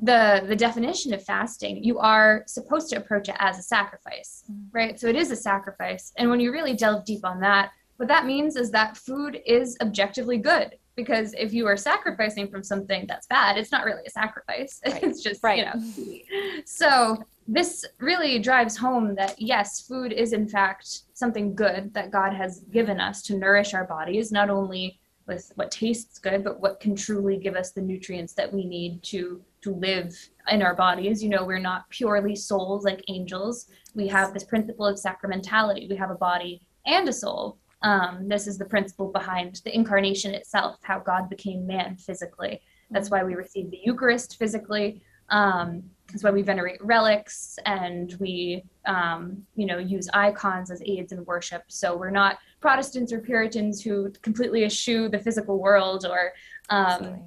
the 0.00 0.44
the 0.46 0.56
definition 0.56 1.14
of 1.14 1.24
fasting 1.24 1.82
you 1.82 1.98
are 1.98 2.44
supposed 2.46 2.90
to 2.90 2.96
approach 2.96 3.28
it 3.28 3.36
as 3.38 3.58
a 3.58 3.62
sacrifice 3.62 4.44
mm-hmm. 4.50 4.64
right 4.72 5.00
so 5.00 5.06
it 5.06 5.16
is 5.16 5.30
a 5.30 5.36
sacrifice 5.36 6.12
and 6.18 6.28
when 6.28 6.38
you 6.38 6.52
really 6.52 6.74
delve 6.74 7.04
deep 7.04 7.24
on 7.24 7.40
that 7.40 7.70
what 7.96 8.08
that 8.08 8.26
means 8.26 8.56
is 8.56 8.70
that 8.70 8.96
food 8.96 9.40
is 9.46 9.76
objectively 9.80 10.36
good 10.36 10.76
because 10.96 11.32
if 11.34 11.54
you 11.54 11.66
are 11.66 11.78
sacrificing 11.78 12.46
from 12.46 12.62
something 12.62 13.06
that's 13.08 13.26
bad 13.26 13.56
it's 13.56 13.72
not 13.72 13.86
really 13.86 14.02
a 14.06 14.10
sacrifice 14.10 14.80
right. 14.86 15.02
it's 15.02 15.22
just 15.22 15.42
right. 15.42 15.58
you 15.58 15.64
know 15.64 16.20
so 16.66 17.16
this 17.48 17.84
really 18.00 18.38
drives 18.38 18.76
home 18.76 19.14
that 19.14 19.40
yes 19.40 19.80
food 19.80 20.12
is 20.12 20.32
in 20.32 20.48
fact 20.48 21.02
something 21.14 21.54
good 21.54 21.92
that 21.94 22.10
god 22.10 22.32
has 22.32 22.60
given 22.72 23.00
us 23.00 23.22
to 23.22 23.36
nourish 23.36 23.72
our 23.72 23.84
bodies 23.84 24.32
not 24.32 24.50
only 24.50 24.98
with 25.26 25.52
what 25.54 25.70
tastes 25.70 26.18
good 26.18 26.42
but 26.42 26.60
what 26.60 26.80
can 26.80 26.94
truly 26.94 27.36
give 27.36 27.54
us 27.54 27.72
the 27.72 27.80
nutrients 27.80 28.32
that 28.34 28.52
we 28.52 28.64
need 28.64 29.02
to 29.02 29.42
to 29.66 29.74
live 29.74 30.14
in 30.50 30.62
our 30.62 30.74
bodies. 30.74 31.22
You 31.22 31.28
know 31.28 31.44
we're 31.44 31.58
not 31.58 31.90
purely 31.90 32.36
souls 32.36 32.84
like 32.84 33.02
angels. 33.08 33.66
We 33.94 34.06
have 34.08 34.32
this 34.32 34.44
principle 34.44 34.86
of 34.86 34.96
sacramentality. 34.96 35.88
We 35.88 35.96
have 35.96 36.10
a 36.10 36.14
body 36.14 36.62
and 36.86 37.08
a 37.08 37.12
soul. 37.12 37.58
Um, 37.82 38.28
this 38.28 38.46
is 38.46 38.58
the 38.58 38.64
principle 38.64 39.10
behind 39.10 39.60
the 39.64 39.74
incarnation 39.74 40.34
itself, 40.34 40.78
how 40.82 41.00
God 41.00 41.28
became 41.28 41.66
man 41.66 41.96
physically. 41.96 42.60
That's 42.90 43.10
why 43.10 43.24
we 43.24 43.34
receive 43.34 43.70
the 43.70 43.80
Eucharist 43.84 44.38
physically. 44.38 45.02
Um, 45.30 45.82
that's 46.08 46.22
why 46.22 46.30
we 46.30 46.42
venerate 46.42 46.82
relics 46.84 47.58
and 47.66 48.16
we, 48.20 48.64
um, 48.86 49.44
you 49.56 49.66
know, 49.66 49.78
use 49.78 50.08
icons 50.14 50.70
as 50.70 50.82
aids 50.84 51.12
in 51.12 51.24
worship. 51.24 51.64
So 51.68 51.96
we're 51.96 52.10
not 52.10 52.38
Protestants 52.60 53.12
or 53.12 53.20
Puritans 53.20 53.82
who 53.82 54.10
completely 54.22 54.64
eschew 54.64 55.08
the 55.08 55.18
physical 55.18 55.58
world 55.58 56.06
or 56.06 56.32
um, 56.70 57.22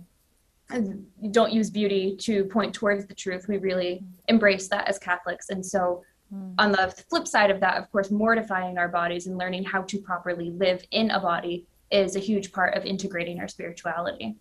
don't 1.32 1.52
use 1.52 1.70
beauty 1.70 2.16
to 2.18 2.46
point 2.46 2.74
towards 2.74 3.06
the 3.06 3.16
truth. 3.16 3.48
We 3.48 3.58
really 3.58 4.04
embrace 4.28 4.68
that 4.70 4.88
as 4.88 4.98
Catholics. 4.98 5.50
And 5.50 5.66
so 5.66 6.04
Mm. 6.34 6.54
On 6.58 6.72
the 6.72 6.94
flip 7.10 7.28
side 7.28 7.52
of 7.52 7.60
that, 7.62 7.78
of 7.78 7.92
course, 7.92 8.12
mortifying 8.12 8.78
our 8.78 8.88
bodies 8.88 9.28
and 9.28 9.38
learning 9.38 9.64
how 9.64 9.82
to 9.84 10.00
properly 10.00 10.52
live 10.52 10.84
in 10.92 11.12
a 11.12 11.20
body 11.20 11.66
is 11.92 12.16
a 12.16 12.20
huge 12.20 12.52
part 12.52 12.76
of 12.76 12.86
integrating 12.86 13.40
our 13.40 13.48
spirituality. 13.48 14.36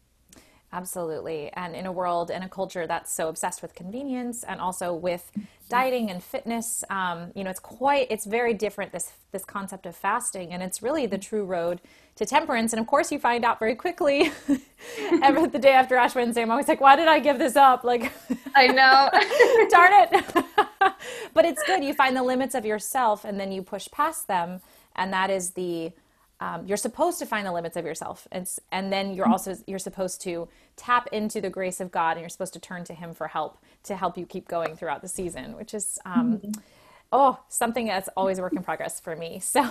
Absolutely. 0.70 1.50
And 1.54 1.75
in 1.75 1.87
a 1.87 1.92
world 1.92 2.30
and 2.30 2.44
a 2.44 2.48
culture 2.48 2.87
that's 2.87 3.10
so 3.10 3.28
obsessed 3.28 3.62
with 3.62 3.75
convenience 3.75 4.44
and 4.44 4.60
also 4.60 4.92
with 4.92 5.30
dieting 5.70 6.10
and 6.10 6.22
fitness, 6.22 6.84
um, 6.90 7.32
you 7.34 7.42
know, 7.42 7.48
it's 7.48 7.60
quite, 7.60 8.06
it's 8.10 8.26
very 8.26 8.52
different, 8.52 8.92
this, 8.92 9.12
this 9.32 9.46
concept 9.46 9.87
of 9.87 9.96
fasting. 9.96 10.52
And 10.52 10.62
it's 10.62 10.82
really 10.82 11.06
the 11.06 11.16
true 11.16 11.44
road 11.44 11.80
to 12.16 12.26
temperance. 12.26 12.75
And 12.75 12.80
of 12.80 12.87
course, 12.87 13.10
you 13.10 13.18
find 13.18 13.46
out 13.46 13.58
very 13.58 13.75
quickly 13.75 14.30
every 15.22 15.46
the 15.46 15.58
day 15.58 15.72
after 15.72 15.96
Ash 15.96 16.14
Wednesday, 16.14 16.42
I'm 16.42 16.50
always 16.50 16.68
like, 16.68 16.82
why 16.82 16.96
did 16.96 17.08
I 17.08 17.18
give 17.18 17.38
this 17.38 17.56
up? 17.56 17.82
Like, 17.82 18.12
I 18.54 18.66
know. 18.66 19.08
darn 19.70 19.92
it. 19.94 20.44
but 21.34 21.46
it's 21.46 21.62
good. 21.62 21.82
You 21.82 21.94
find 21.94 22.14
the 22.14 22.22
limits 22.22 22.54
of 22.54 22.66
yourself 22.66 23.25
and 23.25 23.40
then 23.40 23.52
you 23.52 23.62
push 23.62 23.88
past 23.90 24.28
them. 24.28 24.60
And 24.96 25.14
that 25.14 25.30
is 25.30 25.52
the, 25.52 25.92
um, 26.40 26.66
you're 26.66 26.76
supposed 26.76 27.18
to 27.18 27.26
find 27.26 27.47
the 27.47 27.52
limits 27.52 27.76
of 27.76 27.85
yourself 27.85 28.28
and, 28.30 28.49
and 28.71 28.92
then 28.92 29.14
you're 29.14 29.28
also 29.28 29.57
you're 29.66 29.78
supposed 29.78 30.21
to 30.23 30.49
tap 30.76 31.09
into 31.12 31.40
the 31.40 31.50
grace 31.50 31.80
of 31.80 31.90
god 31.90 32.12
and 32.12 32.21
you're 32.21 32.28
supposed 32.28 32.52
to 32.52 32.61
turn 32.61 32.85
to 32.85 32.95
him 32.95 33.12
for 33.12 33.28
help 33.28 33.59
to 33.83 33.97
help 33.97 34.16
you 34.16 34.25
keep 34.25 34.47
going 34.49 34.76
throughout 34.76 35.02
the 35.02 35.09
season 35.09 35.57
which 35.57 35.75
is 35.75 35.99
um, 36.04 36.38
mm-hmm. 36.38 36.50
oh 37.12 37.38
something 37.49 37.87
that's 37.87 38.09
always 38.16 38.38
a 38.38 38.42
work 38.42 38.52
in 38.52 38.62
progress 38.62 39.00
for 39.00 39.16
me 39.16 39.38
so 39.42 39.68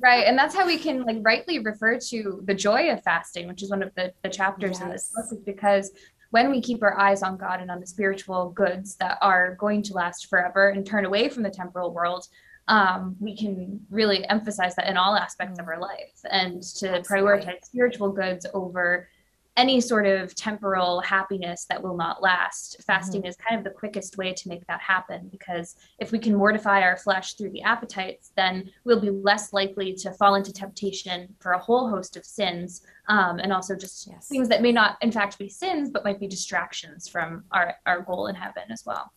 right 0.00 0.26
and 0.26 0.38
that's 0.38 0.54
how 0.54 0.66
we 0.66 0.78
can 0.78 1.02
like 1.02 1.18
rightly 1.22 1.58
refer 1.58 1.98
to 1.98 2.40
the 2.44 2.54
joy 2.54 2.90
of 2.90 3.02
fasting 3.02 3.46
which 3.46 3.62
is 3.62 3.70
one 3.70 3.82
of 3.82 3.94
the, 3.94 4.12
the 4.22 4.28
chapters 4.28 4.78
yes. 4.78 4.82
in 4.82 4.88
this 4.88 5.12
book 5.14 5.26
is 5.30 5.44
because 5.44 5.90
when 6.30 6.50
we 6.50 6.60
keep 6.60 6.82
our 6.82 6.98
eyes 6.98 7.22
on 7.22 7.36
god 7.36 7.60
and 7.60 7.70
on 7.70 7.80
the 7.80 7.86
spiritual 7.86 8.50
goods 8.50 8.96
that 8.96 9.18
are 9.20 9.56
going 9.56 9.82
to 9.82 9.92
last 9.92 10.26
forever 10.28 10.70
and 10.70 10.86
turn 10.86 11.04
away 11.04 11.28
from 11.28 11.42
the 11.42 11.50
temporal 11.50 11.92
world 11.92 12.26
um, 12.68 13.16
we 13.18 13.36
can 13.36 13.80
really 13.90 14.28
emphasize 14.28 14.76
that 14.76 14.88
in 14.88 14.96
all 14.96 15.16
aspects 15.16 15.58
of 15.58 15.66
mm. 15.66 15.68
our 15.68 15.80
life 15.80 16.20
and 16.30 16.62
to 16.62 16.96
Absolutely. 16.96 17.02
prioritize 17.02 17.64
spiritual 17.64 18.12
goods 18.12 18.46
over 18.54 19.08
any 19.56 19.80
sort 19.80 20.06
of 20.06 20.32
temporal 20.36 21.00
happiness 21.00 21.66
that 21.68 21.82
will 21.82 21.96
not 21.96 22.22
last. 22.22 22.80
Fasting 22.86 23.22
mm-hmm. 23.22 23.28
is 23.28 23.36
kind 23.36 23.58
of 23.58 23.64
the 23.64 23.76
quickest 23.76 24.16
way 24.16 24.32
to 24.32 24.48
make 24.48 24.64
that 24.68 24.80
happen 24.80 25.28
because 25.32 25.74
if 25.98 26.12
we 26.12 26.18
can 26.20 26.32
mortify 26.36 26.80
our 26.80 26.96
flesh 26.96 27.34
through 27.34 27.50
the 27.50 27.62
appetites, 27.62 28.30
then 28.36 28.70
we'll 28.84 29.00
be 29.00 29.10
less 29.10 29.52
likely 29.52 29.92
to 29.94 30.12
fall 30.12 30.36
into 30.36 30.52
temptation 30.52 31.34
for 31.40 31.52
a 31.52 31.58
whole 31.58 31.90
host 31.90 32.16
of 32.16 32.24
sins 32.24 32.82
um, 33.08 33.40
and 33.40 33.52
also 33.52 33.74
just 33.74 34.06
yes. 34.08 34.28
things 34.28 34.48
that 34.48 34.62
may 34.62 34.70
not, 34.70 34.96
in 35.02 35.10
fact, 35.10 35.36
be 35.38 35.48
sins, 35.48 35.90
but 35.90 36.04
might 36.04 36.20
be 36.20 36.28
distractions 36.28 37.08
from 37.08 37.42
our, 37.50 37.74
our 37.84 38.02
goal 38.02 38.28
in 38.28 38.36
heaven 38.36 38.70
as 38.70 38.84
well. 38.86 39.10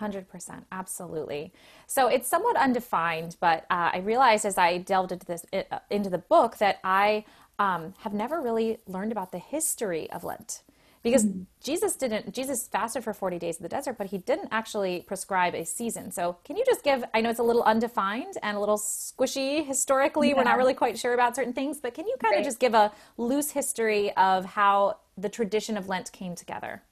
100%, 0.00 0.64
absolutely. 0.72 1.52
So 1.86 2.08
it's 2.08 2.28
somewhat 2.28 2.56
undefined, 2.56 3.36
but 3.40 3.64
uh, 3.70 3.90
I 3.92 3.98
realized 3.98 4.44
as 4.44 4.58
I 4.58 4.78
delved 4.78 5.12
into 5.12 5.26
this 5.26 5.44
uh, 5.52 5.78
into 5.90 6.10
the 6.10 6.18
book 6.18 6.58
that 6.58 6.78
I 6.84 7.24
um, 7.58 7.94
have 7.98 8.12
never 8.12 8.40
really 8.40 8.78
learned 8.86 9.12
about 9.12 9.32
the 9.32 9.38
history 9.38 10.10
of 10.10 10.24
Lent 10.24 10.62
because 11.02 11.24
mm-hmm. 11.24 11.42
Jesus 11.62 11.96
didn't 11.96 12.32
Jesus 12.34 12.68
fasted 12.68 13.04
for 13.04 13.12
40 13.12 13.38
days 13.38 13.56
in 13.56 13.62
the 13.62 13.68
desert, 13.68 13.96
but 13.98 14.08
he 14.08 14.18
didn't 14.18 14.48
actually 14.50 15.04
prescribe 15.06 15.54
a 15.54 15.64
season. 15.64 16.10
So 16.10 16.36
can 16.44 16.56
you 16.56 16.64
just 16.64 16.82
give 16.82 17.04
I 17.14 17.20
know 17.20 17.30
it's 17.30 17.38
a 17.38 17.44
little 17.44 17.62
undefined 17.62 18.36
and 18.42 18.56
a 18.56 18.60
little 18.60 18.78
squishy 18.78 19.66
historically. 19.66 20.30
Yeah. 20.30 20.36
We're 20.36 20.44
not 20.44 20.58
really 20.58 20.74
quite 20.74 20.98
sure 20.98 21.14
about 21.14 21.36
certain 21.36 21.52
things, 21.52 21.80
but 21.80 21.94
can 21.94 22.06
you 22.06 22.16
kind 22.20 22.32
right. 22.32 22.40
of 22.40 22.44
just 22.44 22.58
give 22.58 22.74
a 22.74 22.92
loose 23.16 23.50
history 23.50 24.12
of 24.16 24.44
how 24.44 24.98
the 25.16 25.28
tradition 25.28 25.76
of 25.76 25.88
Lent 25.88 26.12
came 26.12 26.34
together? 26.34 26.82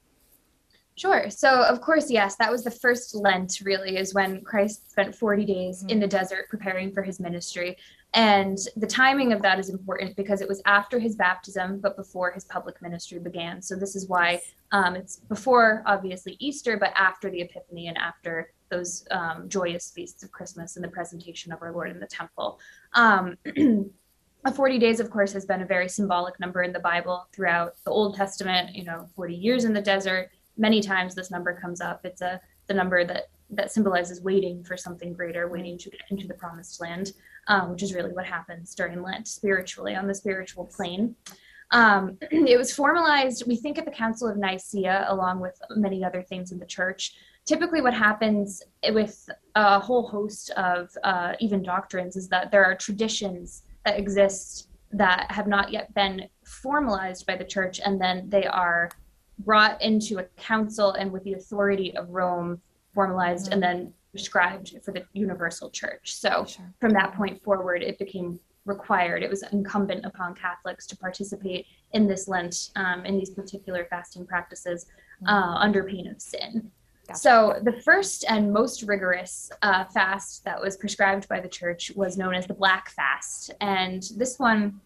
Sure. 0.97 1.29
So, 1.29 1.61
of 1.61 1.79
course, 1.79 2.09
yes, 2.09 2.37
that 2.37 2.51
was 2.51 2.63
the 2.63 2.71
first 2.71 3.13
Lent, 3.13 3.61
really, 3.63 3.97
is 3.97 4.15
when 4.15 4.41
Christ 4.41 4.89
spent 4.89 5.13
40 5.13 5.45
days 5.45 5.79
mm-hmm. 5.79 5.89
in 5.89 5.99
the 5.99 6.07
desert 6.07 6.49
preparing 6.49 6.91
for 6.91 7.03
his 7.03 7.19
ministry. 7.19 7.77
And 8.15 8.57
the 8.77 8.87
timing 8.87 9.31
of 9.31 9.43
that 9.43 9.59
is 9.59 9.69
important 9.69 10.15
because 10.15 10.41
it 10.41 10.47
was 10.47 10.59
after 10.65 10.97
his 10.97 11.15
baptism, 11.15 11.79
but 11.81 11.97
before 11.97 12.31
his 12.31 12.45
public 12.45 12.81
ministry 12.81 13.19
began. 13.19 13.61
So, 13.61 13.75
this 13.75 13.95
is 13.95 14.09
why 14.09 14.41
um, 14.71 14.95
it's 14.95 15.17
before, 15.17 15.83
obviously, 15.85 16.35
Easter, 16.39 16.77
but 16.77 16.93
after 16.95 17.29
the 17.29 17.41
Epiphany 17.41 17.89
and 17.89 17.97
after 17.99 18.51
those 18.71 19.05
um, 19.11 19.47
joyous 19.49 19.91
feasts 19.91 20.23
of 20.23 20.31
Christmas 20.31 20.77
and 20.77 20.83
the 20.83 20.89
presentation 20.89 21.53
of 21.53 21.61
our 21.61 21.71
Lord 21.71 21.91
in 21.91 21.99
the 21.99 22.07
temple. 22.07 22.59
Um, 22.93 23.37
40 24.55 24.79
days, 24.79 24.99
of 24.99 25.11
course, 25.11 25.33
has 25.33 25.45
been 25.45 25.61
a 25.61 25.65
very 25.65 25.89
symbolic 25.89 26.39
number 26.39 26.63
in 26.63 26.71
the 26.71 26.79
Bible 26.79 27.27
throughout 27.33 27.75
the 27.83 27.91
Old 27.91 28.15
Testament, 28.15 28.75
you 28.75 28.83
know, 28.83 29.07
40 29.15 29.35
years 29.35 29.65
in 29.65 29.73
the 29.73 29.81
desert 29.81 30.29
many 30.57 30.81
times 30.81 31.15
this 31.15 31.31
number 31.31 31.53
comes 31.53 31.81
up. 31.81 32.01
It's 32.03 32.21
a 32.21 32.41
the 32.67 32.73
number 32.73 33.05
that 33.05 33.29
that 33.49 33.71
symbolizes 33.71 34.21
waiting 34.21 34.63
for 34.63 34.75
something 34.75 35.13
greater, 35.13 35.47
waiting 35.47 35.77
to 35.77 35.89
get 35.89 36.01
into 36.09 36.27
the 36.27 36.33
promised 36.33 36.81
land, 36.81 37.13
um, 37.47 37.71
which 37.71 37.81
is 37.81 37.93
really 37.93 38.11
what 38.11 38.25
happens 38.25 38.75
during 38.75 39.01
Lent 39.01 39.27
spiritually 39.27 39.95
on 39.95 40.05
the 40.07 40.13
spiritual 40.13 40.65
plane. 40.65 41.15
Um, 41.71 42.17
it 42.31 42.57
was 42.57 42.73
formalized, 42.73 43.43
we 43.47 43.55
think, 43.55 43.77
at 43.77 43.85
the 43.85 43.91
Council 43.91 44.27
of 44.27 44.37
Nicaea, 44.37 45.05
along 45.09 45.39
with 45.39 45.57
many 45.71 46.03
other 46.03 46.21
things 46.21 46.51
in 46.51 46.59
the 46.59 46.65
church. 46.65 47.13
Typically, 47.45 47.81
what 47.81 47.93
happens 47.93 48.61
with 48.89 49.29
a 49.55 49.79
whole 49.79 50.07
host 50.07 50.49
of 50.51 50.89
uh, 51.03 51.33
even 51.39 51.63
doctrines 51.63 52.17
is 52.17 52.27
that 52.27 52.51
there 52.51 52.65
are 52.65 52.75
traditions 52.75 53.63
that 53.85 53.97
exist 53.97 54.67
that 54.91 55.31
have 55.31 55.47
not 55.47 55.71
yet 55.71 55.93
been 55.93 56.27
formalized 56.43 57.25
by 57.25 57.37
the 57.37 57.45
church, 57.45 57.79
and 57.83 58.01
then 58.01 58.29
they 58.29 58.45
are 58.45 58.89
brought 59.39 59.81
into 59.81 60.19
a 60.19 60.23
council 60.37 60.91
and 60.93 61.11
with 61.11 61.23
the 61.23 61.33
authority 61.33 61.95
of 61.95 62.09
Rome 62.09 62.61
formalized 62.93 63.45
mm-hmm. 63.45 63.53
and 63.53 63.63
then 63.63 63.93
prescribed 64.11 64.75
for 64.83 64.91
the 64.91 65.05
universal 65.13 65.69
church. 65.69 66.15
So 66.15 66.45
sure. 66.45 66.73
from 66.79 66.91
that 66.93 67.13
point 67.13 67.43
forward, 67.43 67.83
it 67.83 67.99
became 67.99 68.39
required. 68.65 69.23
It 69.23 69.29
was 69.29 69.43
incumbent 69.51 70.05
upon 70.05 70.35
Catholics 70.35 70.85
to 70.87 70.97
participate 70.97 71.65
in 71.93 72.07
this 72.07 72.27
Lent, 72.27 72.71
um, 72.75 73.05
in 73.05 73.17
these 73.17 73.29
particular 73.29 73.85
fasting 73.89 74.25
practices, 74.25 74.85
mm-hmm. 75.23 75.27
uh, 75.27 75.55
under 75.55 75.83
pain 75.83 76.07
of 76.07 76.21
sin. 76.21 76.71
Gotcha. 77.07 77.19
So 77.19 77.59
the 77.63 77.71
first 77.71 78.25
and 78.27 78.51
most 78.51 78.83
rigorous 78.83 79.49
uh, 79.61 79.85
fast 79.85 80.43
that 80.43 80.59
was 80.59 80.75
prescribed 80.75 81.29
by 81.29 81.39
the 81.39 81.47
church 81.47 81.91
was 81.95 82.17
known 82.17 82.33
as 82.35 82.47
the 82.47 82.53
Black 82.53 82.89
Fast, 82.89 83.53
and 83.61 84.03
this 84.17 84.37
one, 84.37 84.81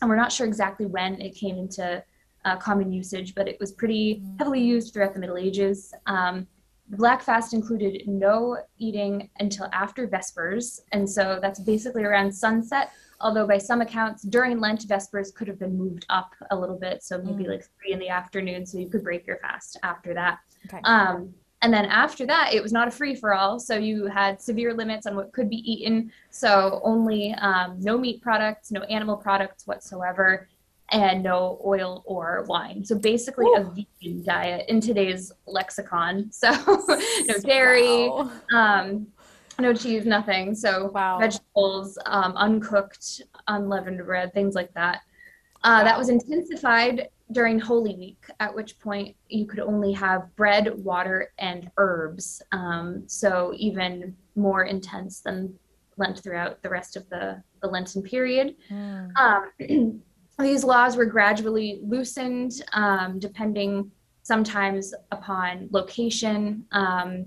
and 0.00 0.08
we're 0.08 0.14
not 0.14 0.30
sure 0.30 0.46
exactly 0.46 0.86
when 0.86 1.20
it 1.20 1.34
came 1.34 1.56
into 1.58 2.04
uh, 2.44 2.56
common 2.56 2.92
usage, 2.92 3.34
but 3.34 3.48
it 3.48 3.58
was 3.60 3.72
pretty 3.72 4.22
heavily 4.38 4.60
used 4.60 4.92
throughout 4.92 5.14
the 5.14 5.20
Middle 5.20 5.36
Ages. 5.36 5.92
Um, 6.06 6.46
the 6.90 6.96
Black 6.98 7.22
Fast 7.22 7.54
included 7.54 8.02
no 8.06 8.58
eating 8.78 9.30
until 9.40 9.68
after 9.72 10.06
Vespers, 10.06 10.80
and 10.92 11.08
so 11.08 11.38
that's 11.40 11.60
basically 11.60 12.04
around 12.04 12.32
sunset. 12.32 12.90
Although 13.20 13.46
by 13.46 13.56
some 13.56 13.80
accounts, 13.80 14.22
during 14.22 14.60
Lent, 14.60 14.86
Vespers 14.86 15.32
could 15.34 15.48
have 15.48 15.58
been 15.58 15.78
moved 15.78 16.04
up 16.10 16.34
a 16.50 16.56
little 16.56 16.78
bit, 16.78 17.02
so 17.02 17.18
maybe 17.18 17.44
mm. 17.44 17.48
like 17.48 17.64
three 17.80 17.92
in 17.92 17.98
the 17.98 18.08
afternoon, 18.08 18.66
so 18.66 18.78
you 18.78 18.88
could 18.88 19.02
break 19.02 19.26
your 19.26 19.38
fast 19.38 19.78
after 19.82 20.12
that. 20.12 20.40
Okay. 20.66 20.80
Um, 20.84 21.32
and 21.62 21.72
then 21.72 21.86
after 21.86 22.26
that, 22.26 22.52
it 22.52 22.62
was 22.62 22.74
not 22.74 22.88
a 22.88 22.90
free 22.90 23.14
for 23.14 23.32
all. 23.32 23.58
So 23.58 23.78
you 23.78 24.04
had 24.04 24.38
severe 24.38 24.74
limits 24.74 25.06
on 25.06 25.16
what 25.16 25.32
could 25.32 25.48
be 25.48 25.56
eaten. 25.56 26.12
So 26.28 26.82
only 26.84 27.32
um, 27.40 27.80
no 27.80 27.96
meat 27.96 28.20
products, 28.20 28.70
no 28.70 28.82
animal 28.82 29.16
products 29.16 29.66
whatsoever 29.66 30.46
and 30.90 31.22
no 31.22 31.60
oil 31.64 32.02
or 32.06 32.44
wine. 32.48 32.84
So 32.84 32.98
basically 32.98 33.46
Ooh. 33.46 33.56
a 33.56 33.64
vegan 33.64 34.22
diet 34.24 34.68
in 34.68 34.80
today's 34.80 35.32
lexicon. 35.46 36.30
So 36.44 36.50
no 37.26 37.38
dairy, 37.42 38.08
wow. 38.08 38.30
um, 38.52 39.06
no 39.58 39.72
cheese, 39.72 40.04
nothing. 40.04 40.54
So 40.54 40.90
wow. 40.94 41.18
vegetables, 41.18 41.98
um, 42.06 42.36
uncooked, 42.36 43.22
unleavened 43.48 44.04
bread, 44.04 44.32
things 44.34 44.54
like 44.54 44.72
that. 44.74 45.00
Uh, 45.62 45.80
wow. 45.80 45.84
That 45.84 45.98
was 45.98 46.08
intensified 46.10 47.08
during 47.32 47.58
Holy 47.58 47.96
Week, 47.96 48.22
at 48.40 48.54
which 48.54 48.78
point 48.78 49.16
you 49.28 49.46
could 49.46 49.60
only 49.60 49.92
have 49.92 50.34
bread, 50.36 50.72
water, 50.84 51.32
and 51.38 51.70
herbs. 51.78 52.42
Um, 52.52 53.04
so 53.06 53.52
even 53.56 54.14
more 54.36 54.64
intense 54.64 55.20
than 55.20 55.58
Lent 55.96 56.18
throughout 56.18 56.62
the 56.62 56.68
rest 56.68 56.96
of 56.96 57.08
the, 57.08 57.42
the 57.62 57.68
Lenten 57.68 58.02
period. 58.02 58.56
Mm. 58.70 59.16
Um, 59.16 60.02
these 60.38 60.64
laws 60.64 60.96
were 60.96 61.06
gradually 61.06 61.80
loosened 61.82 62.52
um, 62.72 63.18
depending 63.18 63.90
sometimes 64.22 64.94
upon 65.10 65.68
location. 65.70 66.64
Um, 66.72 67.26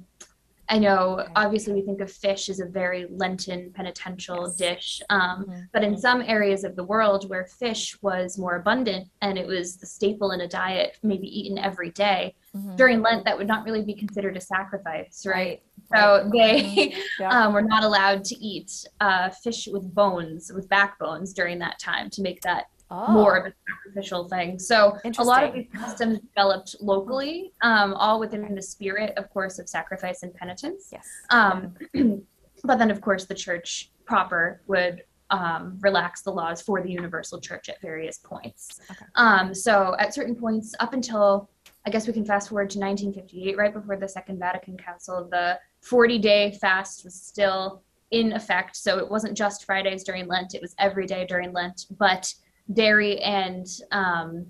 I 0.70 0.80
know 0.80 1.26
obviously 1.36 1.74
we 1.74 1.82
think 1.82 2.02
of 2.02 2.12
fish 2.12 2.50
as 2.50 2.60
a 2.60 2.66
very 2.66 3.08
Lenten 3.10 3.72
penitential 3.74 4.54
dish, 4.58 5.02
um, 5.10 5.46
mm-hmm. 5.46 5.62
but 5.72 5.84
in 5.84 5.98
some 5.98 6.22
areas 6.22 6.66
of 6.66 6.76
the 6.76 6.84
world 6.84 7.30
where 7.30 7.46
fish 7.46 7.98
was 8.02 8.38
more 8.38 8.58
abundant 8.58 9.08
and 9.22 9.38
it 9.38 9.48
was 9.48 9.78
the 9.78 9.86
staple 9.86 10.32
in 10.32 10.42
a 10.42 10.48
diet, 10.48 10.98
maybe 11.04 11.28
eaten 11.28 11.58
every 11.58 11.92
day, 11.92 12.36
mm-hmm. 12.54 12.76
during 12.76 13.02
Lent, 13.02 13.24
that 13.24 13.38
would 13.38 13.48
not 13.48 13.64
really 13.64 13.84
be 13.84 13.94
considered 13.94 14.36
a 14.36 14.42
sacrifice, 14.42 15.26
right? 15.26 15.62
right. 15.90 16.02
So 16.02 16.30
they 16.34 16.64
mm-hmm. 16.64 17.00
yeah. 17.22 17.30
um, 17.46 17.54
were 17.54 17.62
not 17.62 17.84
allowed 17.84 18.26
to 18.26 18.36
eat 18.36 18.72
uh, 19.00 19.30
fish 19.30 19.70
with 19.72 19.94
bones, 19.94 20.52
with 20.54 20.68
backbones 20.68 21.32
during 21.32 21.60
that 21.60 21.80
time 21.80 22.10
to 22.10 22.22
make 22.22 22.42
that 22.42 22.66
oh. 22.92 23.12
more 23.12 23.38
of 23.38 23.46
a 23.46 23.54
sacrificial 23.68 24.28
thing. 24.28 24.60
So 24.60 24.98
a 25.18 25.24
lot 25.24 25.44
of 25.44 25.54
these 25.54 25.68
customs 25.74 26.20
developed 26.20 26.76
locally, 26.82 27.54
um, 27.62 27.94
all 27.94 28.20
within 28.20 28.54
the 28.54 28.62
spirit, 28.62 29.14
of 29.18 29.30
course, 29.30 29.60
of 29.60 29.68
sacrifice 29.70 30.24
and 30.24 30.34
penitence. 30.34 30.90
Yes. 30.92 31.08
Um, 31.30 31.76
but 32.64 32.78
then, 32.80 32.92
of 32.92 33.02
course, 33.02 33.26
the 33.26 33.36
church 33.36 33.92
proper 34.06 34.62
would 34.68 35.04
um, 35.30 35.78
relax 35.82 36.22
the 36.22 36.32
laws 36.32 36.62
for 36.62 36.82
the 36.82 36.90
universal 36.90 37.40
church 37.40 37.70
at 37.70 37.82
various 37.82 38.18
points. 38.18 38.80
Okay. 38.90 39.06
Um, 39.16 39.54
so 39.54 39.96
at 40.00 40.14
certain 40.14 40.36
points, 40.36 40.74
up 40.80 40.94
until 40.94 41.50
I 41.86 41.90
guess 41.90 42.08
we 42.08 42.14
can 42.14 42.26
fast 42.26 42.50
forward 42.50 42.70
to 42.72 42.80
1958, 42.80 43.58
right 43.58 43.74
before 43.74 43.96
the 43.96 44.08
Second 44.08 44.40
Vatican 44.40 44.78
Council, 44.78 45.28
the 45.30 45.60
40 45.82 46.18
day 46.20 46.58
fast 46.60 47.04
was 47.06 47.16
still 47.16 47.82
in 48.12 48.34
effect. 48.34 48.76
So 48.76 48.98
it 48.98 49.10
wasn't 49.10 49.38
just 49.38 49.66
Fridays 49.66 50.04
during 50.04 50.28
Lent, 50.28 50.54
it 50.54 50.62
was 50.62 50.76
every 50.80 51.06
day 51.06 51.26
during 51.26 51.52
Lent. 51.54 51.86
But 51.98 52.34
dairy 52.74 53.20
and 53.20 53.68
um, 53.92 54.46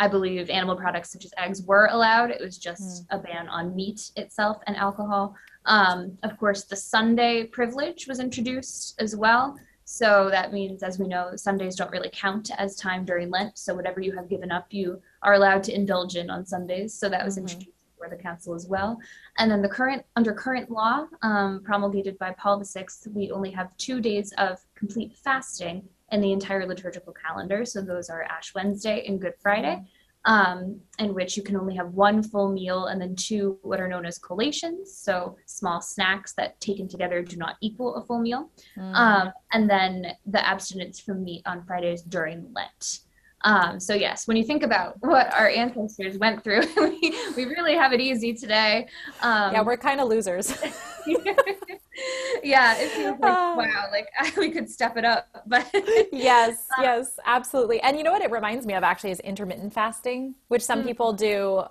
I 0.00 0.08
believe 0.08 0.48
animal 0.48 0.76
products 0.76 1.10
such 1.10 1.24
as 1.24 1.32
eggs 1.36 1.62
were 1.62 1.88
allowed. 1.90 2.30
It 2.30 2.40
was 2.40 2.56
just 2.56 3.08
mm. 3.08 3.16
a 3.16 3.18
ban 3.18 3.48
on 3.48 3.74
meat 3.74 4.12
itself 4.16 4.58
and 4.66 4.76
alcohol. 4.76 5.34
Um, 5.64 6.16
of 6.22 6.38
course, 6.38 6.64
the 6.64 6.76
Sunday 6.76 7.44
privilege 7.44 8.06
was 8.06 8.20
introduced 8.20 9.00
as 9.00 9.16
well. 9.16 9.58
So 9.84 10.28
that 10.30 10.52
means, 10.52 10.82
as 10.82 10.98
we 10.98 11.08
know, 11.08 11.34
Sundays 11.34 11.74
don't 11.74 11.90
really 11.90 12.10
count 12.12 12.50
as 12.58 12.76
time 12.76 13.04
during 13.04 13.30
Lent. 13.30 13.56
So 13.58 13.74
whatever 13.74 14.00
you 14.00 14.14
have 14.14 14.28
given 14.28 14.52
up, 14.52 14.66
you 14.70 15.00
are 15.22 15.34
allowed 15.34 15.62
to 15.64 15.74
indulge 15.74 16.14
in 16.14 16.30
on 16.30 16.44
Sundays. 16.44 16.94
So 16.94 17.08
that 17.08 17.24
was 17.24 17.36
mm-hmm. 17.36 17.44
introduced 17.44 17.70
for 17.96 18.08
the 18.08 18.22
council 18.22 18.54
as 18.54 18.66
well. 18.66 18.98
And 19.38 19.50
then 19.50 19.62
the 19.62 19.68
current, 19.68 20.04
under 20.14 20.32
current 20.32 20.70
law 20.70 21.06
um, 21.22 21.62
promulgated 21.64 22.18
by 22.18 22.32
Paul 22.32 22.62
VI, 22.62 22.86
we 23.12 23.30
only 23.30 23.50
have 23.50 23.76
two 23.78 24.00
days 24.00 24.32
of 24.38 24.60
complete 24.76 25.16
fasting 25.16 25.88
in 26.12 26.20
the 26.20 26.32
entire 26.32 26.66
liturgical 26.66 27.12
calendar. 27.12 27.64
So 27.64 27.80
those 27.80 28.08
are 28.08 28.22
Ash 28.22 28.54
Wednesday 28.54 29.04
and 29.06 29.20
Good 29.20 29.34
Friday. 29.40 29.82
Um, 30.24 30.80
in 30.98 31.14
which 31.14 31.36
you 31.36 31.42
can 31.42 31.56
only 31.56 31.76
have 31.76 31.94
one 31.94 32.22
full 32.22 32.52
meal 32.52 32.86
and 32.86 33.00
then 33.00 33.14
two 33.14 33.56
what 33.62 33.80
are 33.80 33.88
known 33.88 34.04
as 34.04 34.18
collations, 34.18 34.94
so 34.94 35.36
small 35.46 35.80
snacks 35.80 36.34
that 36.34 36.60
taken 36.60 36.86
together 36.88 37.22
do 37.22 37.36
not 37.36 37.56
equal 37.62 37.94
a 37.94 38.04
full 38.04 38.18
meal, 38.18 38.50
mm. 38.76 38.94
um, 38.94 39.32
and 39.52 39.70
then 39.70 40.08
the 40.26 40.46
abstinence 40.46 40.98
from 40.98 41.24
meat 41.24 41.42
on 41.46 41.64
Fridays 41.64 42.02
during 42.02 42.52
Lent. 42.52 43.00
Um, 43.42 43.78
so 43.78 43.94
yes, 43.94 44.26
when 44.26 44.36
you 44.36 44.44
think 44.44 44.62
about 44.62 44.96
what 45.00 45.32
our 45.32 45.48
ancestors 45.48 46.18
went 46.18 46.42
through, 46.42 46.62
we, 46.76 47.16
we 47.36 47.44
really 47.44 47.74
have 47.74 47.92
it 47.92 48.00
easy 48.00 48.34
today. 48.34 48.88
Um, 49.22 49.52
yeah, 49.52 49.62
we're 49.62 49.76
kind 49.76 50.00
of 50.00 50.08
losers. 50.08 50.52
yeah, 52.42 52.76
it 52.78 52.90
feels 52.90 53.18
like 53.18 53.32
oh. 53.32 53.56
wow, 53.56 53.86
like 53.90 54.36
we 54.36 54.50
could 54.50 54.68
step 54.68 54.96
it 54.96 55.04
up. 55.04 55.28
But 55.46 55.68
yes, 56.12 56.66
um, 56.76 56.84
yes, 56.84 57.18
absolutely. 57.24 57.80
And 57.80 57.96
you 57.96 58.02
know 58.02 58.12
what 58.12 58.22
it 58.22 58.30
reminds 58.30 58.66
me 58.66 58.74
of 58.74 58.82
actually 58.82 59.10
is 59.10 59.20
intermittent 59.20 59.72
fasting, 59.72 60.34
which 60.48 60.62
some 60.62 60.80
mm-hmm. 60.80 60.88
people 60.88 61.12
do. 61.12 61.64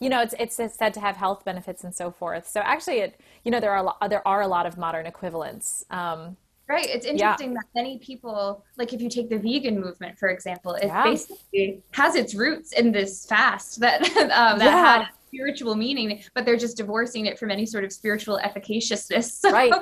You 0.00 0.08
know, 0.08 0.20
it's 0.20 0.34
it's 0.38 0.56
said 0.56 0.92
to 0.94 1.00
have 1.00 1.16
health 1.16 1.44
benefits 1.44 1.84
and 1.84 1.94
so 1.94 2.10
forth. 2.10 2.48
So 2.48 2.60
actually, 2.60 2.98
it 2.98 3.20
you 3.44 3.50
know 3.50 3.60
there 3.60 3.70
are 3.70 3.78
a 3.78 3.82
lot, 3.82 4.10
there 4.10 4.26
are 4.26 4.42
a 4.42 4.48
lot 4.48 4.66
of 4.66 4.76
modern 4.76 5.06
equivalents. 5.06 5.84
Um, 5.90 6.36
Right. 6.66 6.86
It's 6.86 7.04
interesting 7.04 7.50
yeah. 7.50 7.56
that 7.56 7.66
many 7.74 7.98
people, 7.98 8.64
like 8.78 8.94
if 8.94 9.02
you 9.02 9.10
take 9.10 9.28
the 9.28 9.38
vegan 9.38 9.78
movement, 9.78 10.18
for 10.18 10.30
example, 10.30 10.72
it 10.74 10.86
yeah. 10.86 11.04
basically 11.04 11.82
has 11.90 12.14
its 12.14 12.34
roots 12.34 12.72
in 12.72 12.90
this 12.90 13.26
fast 13.26 13.80
that 13.80 14.02
um, 14.02 14.58
that 14.58 14.64
yeah. 14.64 14.96
had 14.96 15.08
spiritual 15.34 15.74
meaning, 15.74 16.22
but 16.34 16.44
they're 16.44 16.56
just 16.56 16.76
divorcing 16.76 17.26
it 17.26 17.38
from 17.38 17.50
any 17.50 17.66
sort 17.66 17.84
of 17.84 17.92
spiritual 17.92 18.38
efficaciousness. 18.38 19.40
So, 19.44 19.50
right. 19.50 19.72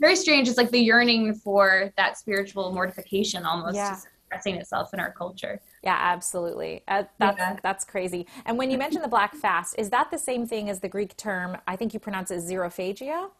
very 0.00 0.16
strange. 0.16 0.48
It's 0.48 0.56
like 0.56 0.70
the 0.70 0.80
yearning 0.80 1.34
for 1.34 1.92
that 1.96 2.18
spiritual 2.18 2.72
mortification 2.72 3.44
almost 3.44 3.76
yeah. 3.76 3.96
expressing 3.96 4.56
itself 4.56 4.92
in 4.92 5.00
our 5.00 5.12
culture. 5.12 5.60
Yeah, 5.84 5.96
absolutely. 5.98 6.82
Uh, 6.88 7.04
that's 7.18 7.38
yeah. 7.38 7.56
that's 7.62 7.84
crazy. 7.84 8.26
And 8.46 8.58
when 8.58 8.70
you 8.70 8.78
mention 8.78 9.02
the 9.02 9.08
black 9.08 9.34
fast, 9.34 9.76
is 9.78 9.90
that 9.90 10.10
the 10.10 10.18
same 10.18 10.46
thing 10.46 10.70
as 10.70 10.80
the 10.80 10.88
Greek 10.88 11.16
term? 11.16 11.56
I 11.66 11.76
think 11.76 11.94
you 11.94 12.00
pronounce 12.00 12.30
it 12.30 12.40
xerophagia. 12.40 13.30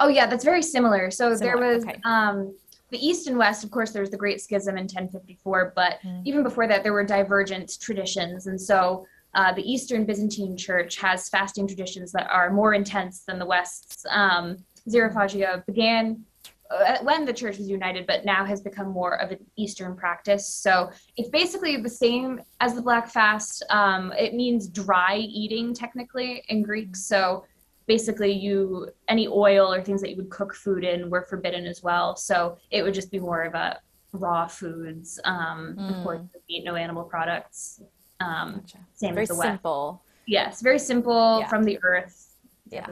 Oh 0.00 0.08
yeah, 0.08 0.26
that's 0.26 0.44
very 0.44 0.62
similar. 0.62 1.10
So 1.10 1.34
similar. 1.34 1.56
there 1.56 1.74
was 1.74 1.84
okay. 1.84 2.00
um, 2.04 2.54
the 2.90 3.04
East 3.04 3.26
and 3.26 3.38
West. 3.38 3.64
Of 3.64 3.70
course, 3.70 3.92
there 3.92 4.02
was 4.02 4.10
the 4.10 4.16
Great 4.16 4.40
Schism 4.40 4.76
in 4.76 4.84
1054, 4.84 5.72
but 5.74 5.98
mm. 6.04 6.22
even 6.24 6.42
before 6.42 6.66
that, 6.66 6.82
there 6.82 6.92
were 6.92 7.04
divergent 7.04 7.80
traditions, 7.80 8.46
and 8.46 8.60
so 8.60 9.06
uh, 9.34 9.52
the 9.52 9.62
Eastern 9.62 10.04
Byzantine 10.04 10.56
Church 10.56 10.96
has 10.96 11.28
fasting 11.28 11.66
traditions 11.66 12.12
that 12.12 12.28
are 12.30 12.50
more 12.50 12.74
intense 12.74 13.24
than 13.26 13.38
the 13.38 13.46
West's. 13.46 14.04
Um, 14.10 14.56
Xerophagia 14.88 15.64
began 15.66 16.24
uh, 16.70 16.98
when 17.02 17.24
the 17.24 17.32
church 17.32 17.58
was 17.58 17.68
united, 17.68 18.06
but 18.06 18.24
now 18.24 18.44
has 18.44 18.60
become 18.60 18.88
more 18.88 19.20
of 19.20 19.30
an 19.30 19.38
Eastern 19.56 19.94
practice. 19.94 20.48
So 20.48 20.90
it's 21.16 21.28
basically 21.28 21.76
the 21.76 21.90
same 21.90 22.40
as 22.60 22.74
the 22.74 22.82
Black 22.82 23.08
Fast. 23.08 23.64
Um, 23.70 24.12
it 24.12 24.34
means 24.34 24.68
dry 24.68 25.16
eating, 25.16 25.74
technically, 25.74 26.42
in 26.48 26.62
Greek. 26.62 26.96
So 26.96 27.44
basically, 27.86 28.32
you 28.32 28.88
any 29.08 29.28
oil 29.28 29.72
or 29.72 29.82
things 29.82 30.00
that 30.00 30.10
you 30.10 30.16
would 30.16 30.30
cook 30.30 30.54
food 30.54 30.84
in 30.84 31.10
were 31.10 31.22
forbidden 31.22 31.66
as 31.66 31.82
well. 31.82 32.16
So 32.16 32.56
it 32.70 32.82
would 32.82 32.94
just 32.94 33.10
be 33.10 33.20
more 33.20 33.42
of 33.42 33.54
a 33.54 33.78
raw 34.12 34.46
foods, 34.46 35.20
um, 35.24 35.76
mm. 35.78 35.96
of 35.96 36.02
course, 36.02 36.20
meat, 36.48 36.64
no 36.64 36.76
animal 36.76 37.04
products. 37.04 37.80
Um, 38.20 38.54
gotcha. 38.54 38.78
Same 38.94 39.14
very 39.14 39.24
as 39.24 39.28
the 39.28 39.34
simple. 39.36 40.02
Yes, 40.26 40.60
very 40.60 40.78
simple 40.78 41.40
yeah. 41.40 41.48
from 41.48 41.64
the 41.64 41.78
earth. 41.82 42.36
Yeah. 42.70 42.86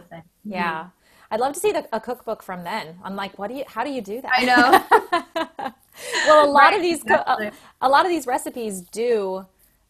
Yeah. 0.45 0.81
Mm-hmm. 0.81 0.89
I'd 1.33 1.41
love 1.41 1.55
to 1.55 1.61
see 1.61 1.73
the, 1.73 1.89
a 1.93 2.01
cookbook 2.01 2.43
from 2.43 2.63
then. 2.63 2.99
I'm 3.03 3.17
like, 3.17 3.39
what 3.39 3.49
do 3.49 3.55
you? 3.57 3.65
How 3.67 3.85
do 3.85 3.91
you 3.91 4.03
do 4.03 4.21
that? 4.21 4.33
I 4.35 4.45
know. 4.45 5.73
well, 6.27 6.45
a 6.45 6.51
lot 6.51 6.61
right, 6.61 6.77
of 6.77 6.83
these 6.83 7.01
exactly. 7.01 7.47
a, 7.47 7.53
a, 7.81 7.89
lot 7.89 8.05
of 8.05 8.11
these 8.11 8.27
recipes 8.27 8.83
do 8.83 9.47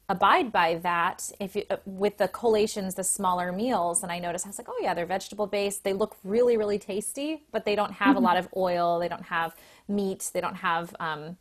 abide 0.09 0.53
by 0.53 0.77
that. 0.77 1.29
If 1.41 1.57
you, 1.57 1.65
uh, 1.69 1.79
with 1.85 2.17
the 2.19 2.29
collations, 2.29 2.95
the 2.95 3.03
smaller 3.03 3.51
meals, 3.51 4.05
and 4.05 4.13
I 4.13 4.21
noticed 4.21 4.47
I 4.47 4.51
was 4.51 4.59
like, 4.59 4.69
oh 4.71 4.79
yeah, 4.81 4.95
they're 4.95 5.05
vegetable 5.05 5.49
based. 5.49 5.83
They 5.83 5.93
look 5.93 6.17
really 6.23 6.57
really 6.57 6.79
tasty, 6.79 7.43
but 7.51 7.65
they 7.65 7.75
don't 7.75 7.93
have 7.93 8.15
mm-hmm. 8.15 8.19
a 8.19 8.29
lot 8.29 8.37
of 8.37 8.49
oil. 8.57 9.01
They 9.01 9.09
don't 9.09 9.25
have 9.25 9.57
meat. 9.89 10.31
They 10.33 10.41
don't 10.41 10.55
have 10.55 10.95
um, 11.01 11.37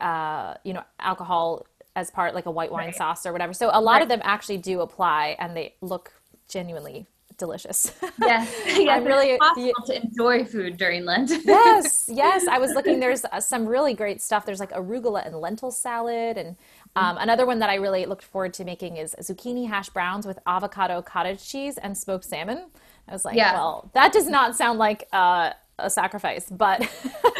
uh, 0.00 0.54
you 0.64 0.72
know 0.72 0.84
alcohol 1.00 1.66
as 1.96 2.10
part 2.10 2.34
like 2.34 2.46
a 2.46 2.50
white 2.50 2.72
wine 2.72 2.86
right. 2.86 2.94
sauce 2.94 3.24
or 3.26 3.32
whatever. 3.32 3.52
So 3.52 3.70
a 3.72 3.80
lot 3.80 3.94
right. 3.94 4.02
of 4.02 4.08
them 4.08 4.20
actually 4.24 4.58
do 4.58 4.80
apply 4.80 5.36
and 5.38 5.56
they 5.56 5.74
look 5.80 6.12
genuinely 6.48 7.06
delicious. 7.38 7.92
Yes, 8.20 8.54
yeah, 8.78 8.92
I'm 8.92 9.04
really 9.04 9.36
possible 9.38 9.66
yeah, 9.66 9.72
to 9.86 10.02
enjoy 10.02 10.44
food 10.44 10.76
during 10.76 11.04
Lent. 11.04 11.30
yes, 11.44 12.08
yes. 12.10 12.46
I 12.46 12.58
was 12.58 12.70
looking. 12.70 13.00
There's 13.00 13.24
uh, 13.24 13.40
some 13.40 13.66
really 13.66 13.92
great 13.92 14.22
stuff. 14.22 14.46
There's 14.46 14.60
like 14.60 14.70
arugula 14.70 15.26
and 15.26 15.36
lentil 15.36 15.70
salad, 15.72 16.38
and 16.38 16.56
um, 16.94 17.18
another 17.18 17.44
one 17.44 17.58
that 17.58 17.68
I 17.68 17.74
really 17.74 18.06
looked 18.06 18.22
forward 18.22 18.54
to 18.54 18.64
making 18.64 18.96
is 18.96 19.14
zucchini 19.20 19.68
hash 19.68 19.90
browns 19.90 20.26
with 20.26 20.38
avocado, 20.46 21.02
cottage 21.02 21.46
cheese, 21.46 21.76
and 21.76 21.98
smoked 21.98 22.24
salmon. 22.24 22.66
I 23.08 23.12
was 23.12 23.24
like, 23.24 23.36
yeah. 23.36 23.52
well, 23.52 23.90
that 23.94 24.12
does 24.12 24.28
not 24.28 24.56
sound 24.56 24.78
like 24.78 25.06
uh, 25.12 25.50
a 25.78 25.90
sacrifice, 25.90 26.48
but 26.48 26.80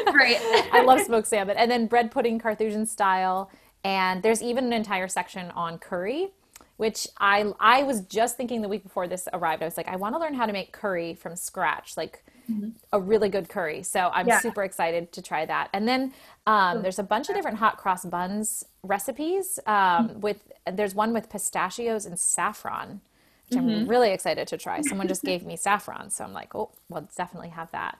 right. 0.07 0.38
I 0.73 0.83
love 0.85 1.01
smoked 1.03 1.29
salmon. 1.29 1.57
And 1.57 1.71
then 1.71 1.87
bread 1.87 2.11
pudding, 2.11 2.38
Carthusian 2.38 2.85
style 2.85 3.51
and 3.85 4.23
there's 4.23 4.42
even 4.42 4.64
an 4.64 4.73
entire 4.73 5.09
section 5.09 5.51
on 5.53 5.79
curry 5.79 6.31
which 6.77 7.07
I 7.18 7.53
I 7.61 7.83
was 7.85 8.01
just 8.03 8.37
thinking 8.37 8.62
the 8.62 8.68
week 8.68 8.83
before 8.83 9.07
this 9.07 9.29
arrived. 9.33 9.62
I 9.62 9.66
was 9.66 9.77
like, 9.77 9.88
I 9.88 9.97
want 9.97 10.14
to 10.14 10.18
learn 10.18 10.35
how 10.35 10.47
to 10.47 10.53
make 10.53 10.73
curry 10.73 11.14
from 11.14 11.37
scratch, 11.37 11.97
like 11.97 12.25
mm-hmm. 12.51 12.70
a 12.92 13.01
really 13.01 13.29
good 13.29 13.49
curry. 13.49 13.83
So 13.83 14.11
I'm 14.12 14.27
yeah. 14.27 14.40
super 14.40 14.64
excited 14.64 15.12
to 15.12 15.23
try 15.23 15.47
that. 15.47 15.70
And 15.73 15.87
then 15.87 16.12
um, 16.47 16.83
there's 16.83 16.99
a 16.99 17.05
bunch 17.05 17.29
of 17.29 17.37
different 17.37 17.59
hot 17.59 17.79
cross 17.79 18.05
buns 18.05 18.64
recipes. 18.83 19.59
Um, 19.66 19.75
mm-hmm. 19.75 20.20
With 20.20 20.53
there's 20.70 20.94
one 20.94 21.12
with 21.12 21.31
pistachios 21.31 22.07
and 22.07 22.18
saffron, 22.18 23.01
which 23.49 23.59
mm-hmm. 23.59 23.70
I'm 23.70 23.88
really 23.88 24.11
excited 24.11 24.49
to 24.49 24.59
try. 24.59 24.81
Someone 24.81 25.07
just 25.07 25.23
gave 25.23 25.44
me 25.44 25.57
saffron, 25.57 26.11
so 26.11 26.25
I'm 26.25 26.33
like, 26.33 26.55
oh, 26.55 26.70
well, 26.88 27.09
definitely 27.16 27.51
have 27.51 27.70
that. 27.70 27.99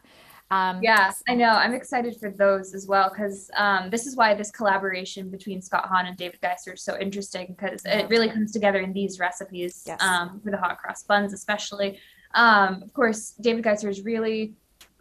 Um, 0.50 0.80
yeah, 0.83 1.11
I 1.28 1.35
know. 1.35 1.48
I'm 1.48 1.74
excited 1.74 2.16
for 2.20 2.30
those 2.30 2.74
as 2.74 2.87
well 2.87 3.09
because 3.09 3.50
um, 3.57 3.90
this 3.90 4.07
is 4.07 4.14
why 4.14 4.35
this 4.35 4.50
collaboration 4.50 5.30
between 5.30 5.61
Scott 5.62 5.87
Hahn 5.87 6.07
and 6.07 6.16
David 6.16 6.40
Geisser 6.42 6.74
is 6.74 6.83
so 6.83 6.98
interesting 6.98 7.57
because 7.59 7.83
it 7.85 8.09
really 8.09 8.28
comes 8.28 8.52
together 8.52 8.80
in 8.80 8.92
these 8.92 9.18
recipes 9.18 9.85
yes. 9.87 10.00
um, 10.02 10.40
for 10.44 10.50
the 10.50 10.59
hot 10.59 10.78
cross 10.78 11.02
buns, 11.02 11.33
especially. 11.33 11.98
Um, 12.35 12.83
of 12.83 12.92
course, 12.92 13.35
David 13.40 13.64
Geisser 13.64 13.88
is 13.88 14.04
really 14.04 14.54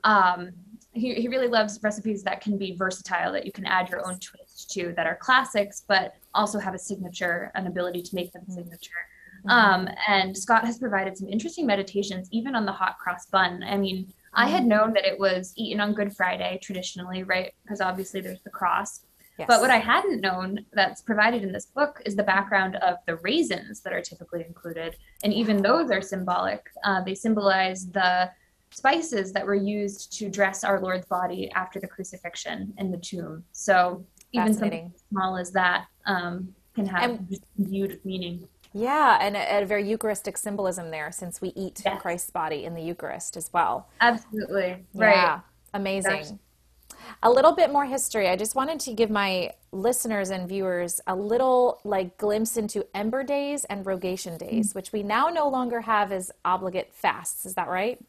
um, 0.03 0.51
he, 0.93 1.15
he 1.15 1.27
really 1.27 1.47
loves 1.47 1.79
recipes 1.82 2.23
that 2.23 2.41
can 2.41 2.58
be 2.58 2.75
versatile 2.75 3.32
that 3.34 3.45
you 3.45 3.51
can 3.51 3.65
add 3.65 3.89
your 3.89 4.06
own 4.08 4.19
twist 4.19 4.71
to 4.71 4.93
that 4.95 5.08
are 5.08 5.15
classics 5.15 5.84
but 5.88 6.13
also 6.34 6.60
have 6.60 6.75
a 6.75 6.79
signature 6.79 7.51
an 7.56 7.67
ability 7.67 8.01
to 8.01 8.15
make 8.15 8.32
them 8.32 8.43
signature 8.47 8.91
mm-hmm. 9.45 9.49
um, 9.49 9.89
and 10.08 10.38
scott 10.38 10.65
has 10.65 10.77
provided 10.77 11.17
some 11.17 11.27
interesting 11.27 11.65
meditations 11.65 12.27
even 12.32 12.56
on 12.56 12.65
the 12.65 12.71
hot 12.71 12.97
cross 12.99 13.25
bun 13.25 13.63
i 13.63 13.75
mean 13.75 14.12
I 14.36 14.48
had 14.48 14.65
known 14.65 14.93
that 14.93 15.06
it 15.06 15.19
was 15.19 15.54
eaten 15.56 15.80
on 15.80 15.93
Good 15.93 16.15
Friday 16.15 16.60
traditionally, 16.62 17.24
right? 17.24 17.54
Because 17.63 17.82
obviously 17.82 18.22
there's 18.22 18.41
the 18.43 18.50
cross. 18.50 19.02
Yes. 19.38 19.48
But 19.48 19.62
what 19.62 19.72
I 19.72 19.78
hadn't 19.78 20.22
known 20.22 20.65
that's 20.74 21.02
provided 21.02 21.43
in 21.43 21.52
this 21.52 21.65
book 21.65 22.02
is 22.06 22.15
the 22.15 22.24
background 22.24 22.76
of 22.78 22.98
the 23.08 23.15
raisins 23.17 23.82
that 23.82 23.93
are 23.93 24.02
typically 24.02 24.43
included. 24.46 24.96
And 25.24 25.34
even 25.34 25.62
those 25.62 25.89
are 25.89 26.02
symbolic. 26.02 26.67
Uh, 26.84 27.04
they 27.04 27.15
symbolize 27.15 27.89
the 27.89 28.30
spices 28.69 29.34
that 29.34 29.46
were 29.46 29.56
used 29.56 30.13
to 30.19 30.30
dress 30.30 30.63
our 30.63 30.80
Lord's 30.80 31.06
body 31.06 31.52
after 31.56 31.80
the 31.80 31.88
crucifixion 31.88 32.74
in 32.78 32.91
the 32.91 32.98
tomb. 32.98 33.43
So 33.52 34.06
even 34.34 34.54
something 34.54 34.93
small 35.10 35.38
as 35.38 35.52
that 35.52 35.86
um, 36.06 36.54
can 36.76 36.86
have 36.88 37.12
and, 37.12 37.39
viewed 37.58 38.00
meaning. 38.04 38.48
Yeah, 38.73 39.17
and 39.21 39.38
a, 39.38 39.62
a, 39.62 39.65
very 39.65 39.88
Eucharistic 39.88 40.38
symbolism 40.38 40.89
there 40.89 41.12
since 41.12 41.39
we 41.39 41.49
eat 41.49 41.81
yes. 41.86 42.01
Christ's 42.01 42.31
body 42.31 42.65
in 42.65 42.73
the 42.73 42.81
Eucharist 42.81 43.38
as 43.38 43.51
well. 43.53 43.88
Absolutely. 44.01 44.83
Right. 44.95 45.15
Yeah, 45.15 45.39
amazing. 45.73 46.39
a 47.21 47.29
little 47.29 47.51
bit 47.51 47.71
more 47.71 47.86
history. 47.86 48.27
I 48.27 48.36
just 48.36 48.55
wanted 48.55 48.79
to 48.81 48.93
give 48.93 49.12
my 49.12 49.51
listeners 49.71 50.31
and 50.31 50.49
viewers 50.49 50.99
a 51.05 51.15
little 51.15 51.81
like 51.83 52.17
glimpse 52.17 52.57
into 52.57 52.86
Ember 52.95 53.23
Days 53.23 53.63
and 53.65 53.86
Rogation 53.86 54.38
Days, 54.38 54.69
mm-hmm. 54.69 54.79
which 54.79 54.91
we 54.91 55.03
now 55.03 55.27
no 55.27 55.47
longer 55.47 55.81
have 55.81 56.12
as 56.12 56.31
obligate 56.43 56.91
fasts. 56.93 57.45
Is 57.45 57.53
that 57.53 57.67
right? 57.67 57.99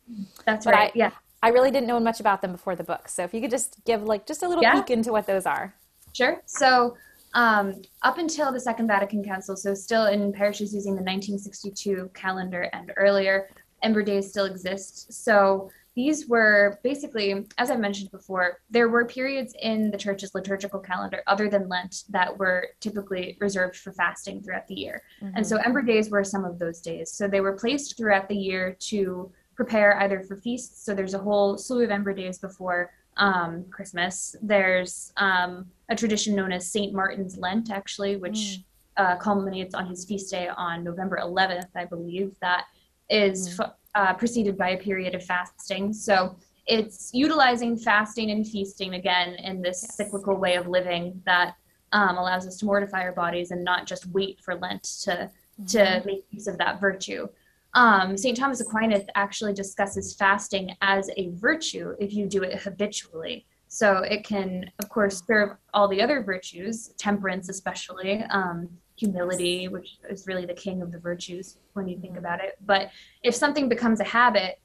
That's 0.46 0.64
but 0.64 0.74
right. 0.74 0.90
I, 0.94 0.98
yeah. 0.98 1.10
I 1.42 1.48
really 1.48 1.70
didn't 1.70 1.88
know 1.88 2.00
much 2.00 2.20
about 2.20 2.40
them 2.40 2.52
before 2.52 2.74
the 2.74 2.84
book. 2.84 3.06
So 3.08 3.22
if 3.22 3.34
you 3.34 3.42
could 3.42 3.50
just 3.50 3.84
give 3.84 4.02
like 4.02 4.26
just 4.26 4.42
a 4.42 4.48
little 4.48 4.62
yeah. 4.62 4.80
peek 4.80 4.90
into 4.90 5.12
what 5.12 5.26
those 5.26 5.44
are. 5.44 5.74
Sure. 6.14 6.40
So 6.46 6.96
um, 7.34 7.82
up 8.02 8.18
until 8.18 8.52
the 8.52 8.60
Second 8.60 8.86
Vatican 8.86 9.22
Council, 9.22 9.56
so 9.56 9.74
still 9.74 10.06
in 10.06 10.32
parishes 10.32 10.74
using 10.74 10.92
the 10.92 11.02
1962 11.02 12.10
calendar 12.14 12.70
and 12.72 12.92
earlier, 12.96 13.48
Ember 13.82 14.02
Days 14.02 14.30
still 14.30 14.46
exist. 14.46 15.12
So 15.12 15.70
these 15.94 16.28
were 16.28 16.80
basically, 16.82 17.46
as 17.58 17.70
I 17.70 17.76
mentioned 17.76 18.10
before, 18.10 18.58
there 18.70 18.88
were 18.88 19.04
periods 19.04 19.54
in 19.60 19.90
the 19.90 19.98
church's 19.98 20.34
liturgical 20.34 20.80
calendar 20.80 21.22
other 21.26 21.48
than 21.48 21.68
Lent 21.68 22.04
that 22.08 22.36
were 22.36 22.68
typically 22.80 23.36
reserved 23.40 23.76
for 23.76 23.92
fasting 23.92 24.42
throughout 24.42 24.66
the 24.66 24.74
year. 24.74 25.02
Mm-hmm. 25.22 25.36
And 25.36 25.46
so 25.46 25.56
Ember 25.58 25.82
Days 25.82 26.10
were 26.10 26.24
some 26.24 26.44
of 26.44 26.58
those 26.58 26.80
days. 26.80 27.12
So 27.12 27.28
they 27.28 27.40
were 27.40 27.52
placed 27.52 27.96
throughout 27.96 28.28
the 28.28 28.36
year 28.36 28.76
to 28.80 29.30
prepare 29.54 30.00
either 30.00 30.20
for 30.20 30.36
feasts. 30.36 30.84
So 30.84 30.94
there's 30.94 31.14
a 31.14 31.18
whole 31.18 31.56
slew 31.58 31.84
of 31.84 31.90
Ember 31.90 32.12
Days 32.12 32.38
before 32.38 32.90
um, 33.16 33.64
Christmas. 33.70 34.36
There's 34.42 35.12
um, 35.16 35.66
a 35.88 35.96
tradition 35.96 36.34
known 36.34 36.52
as 36.52 36.70
St. 36.70 36.92
Martin's 36.92 37.36
Lent, 37.36 37.70
actually, 37.70 38.16
which 38.16 38.32
mm. 38.34 38.64
uh, 38.96 39.16
culminates 39.16 39.74
on 39.74 39.86
his 39.86 40.04
feast 40.04 40.30
day 40.30 40.48
on 40.48 40.84
November 40.84 41.18
11th, 41.22 41.68
I 41.74 41.84
believe, 41.84 42.34
that 42.40 42.66
is 43.10 43.58
mm. 43.58 43.72
uh, 43.94 44.14
preceded 44.14 44.56
by 44.56 44.70
a 44.70 44.78
period 44.78 45.14
of 45.14 45.24
fasting. 45.24 45.92
So 45.92 46.36
it's 46.66 47.10
utilizing 47.12 47.76
fasting 47.76 48.30
and 48.30 48.46
feasting 48.46 48.94
again 48.94 49.34
in 49.34 49.60
this 49.60 49.82
yes. 49.82 49.96
cyclical 49.96 50.36
way 50.36 50.54
of 50.54 50.66
living 50.66 51.20
that 51.26 51.56
um, 51.92 52.16
allows 52.16 52.46
us 52.46 52.56
to 52.56 52.66
mortify 52.66 53.02
our 53.02 53.12
bodies 53.12 53.50
and 53.50 53.62
not 53.62 53.86
just 53.86 54.06
wait 54.06 54.40
for 54.40 54.54
Lent 54.56 54.82
to, 55.02 55.30
mm-hmm. 55.60 55.64
to 55.66 56.02
make 56.04 56.24
use 56.30 56.46
of 56.46 56.58
that 56.58 56.80
virtue. 56.80 57.28
Um, 57.74 58.16
St. 58.16 58.36
Thomas 58.36 58.60
Aquinas 58.60 59.04
actually 59.14 59.52
discusses 59.52 60.14
fasting 60.14 60.76
as 60.80 61.10
a 61.16 61.30
virtue 61.32 61.94
if 61.98 62.12
you 62.12 62.26
do 62.26 62.42
it 62.42 62.60
habitually. 62.60 63.46
So 63.68 63.98
it 63.98 64.24
can, 64.24 64.70
of 64.78 64.88
course, 64.88 65.22
serve 65.26 65.56
all 65.72 65.88
the 65.88 66.00
other 66.00 66.22
virtues, 66.22 66.92
temperance 66.96 67.48
especially, 67.48 68.22
um, 68.30 68.68
humility, 68.96 69.66
which 69.66 69.98
is 70.08 70.28
really 70.28 70.46
the 70.46 70.54
king 70.54 70.80
of 70.80 70.92
the 70.92 71.00
virtues 71.00 71.58
when 71.72 71.88
you 71.88 71.98
think 71.98 72.16
about 72.16 72.38
it. 72.38 72.56
But 72.64 72.90
if 73.24 73.34
something 73.34 73.68
becomes 73.68 73.98
a 73.98 74.04
habit, 74.04 74.60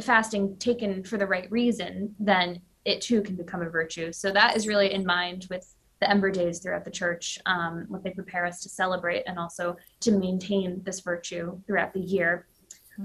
fasting 0.00 0.56
taken 0.56 1.04
for 1.04 1.18
the 1.18 1.26
right 1.26 1.50
reason, 1.50 2.14
then 2.18 2.62
it 2.86 3.02
too 3.02 3.20
can 3.20 3.36
become 3.36 3.60
a 3.60 3.68
virtue. 3.68 4.12
So 4.12 4.32
that 4.32 4.56
is 4.56 4.66
really 4.66 4.92
in 4.92 5.04
mind 5.04 5.46
with 5.50 5.74
the 6.00 6.10
Ember 6.10 6.30
Days 6.30 6.58
throughout 6.58 6.84
the 6.84 6.90
church, 6.90 7.38
um, 7.46 7.84
what 7.88 8.02
they 8.02 8.10
prepare 8.10 8.46
us 8.46 8.60
to 8.62 8.68
celebrate 8.68 9.22
and 9.26 9.38
also 9.38 9.76
to 10.00 10.12
maintain 10.12 10.82
this 10.84 11.00
virtue 11.00 11.60
throughout 11.66 11.92
the 11.92 12.00
year. 12.00 12.46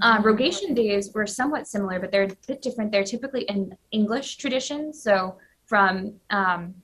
Uh, 0.02 0.16
mm-hmm. 0.16 0.26
rogation 0.26 0.74
days 0.74 1.12
were 1.14 1.26
somewhat 1.26 1.66
similar, 1.66 1.98
but 2.00 2.10
they're 2.10 2.24
a 2.24 2.36
bit 2.46 2.60
different. 2.60 2.92
They're 2.92 3.04
typically 3.04 3.42
in 3.42 3.76
English 3.92 4.36
tradition. 4.36 4.92
So, 4.92 5.38
from 5.64 6.14
um, 6.30 6.74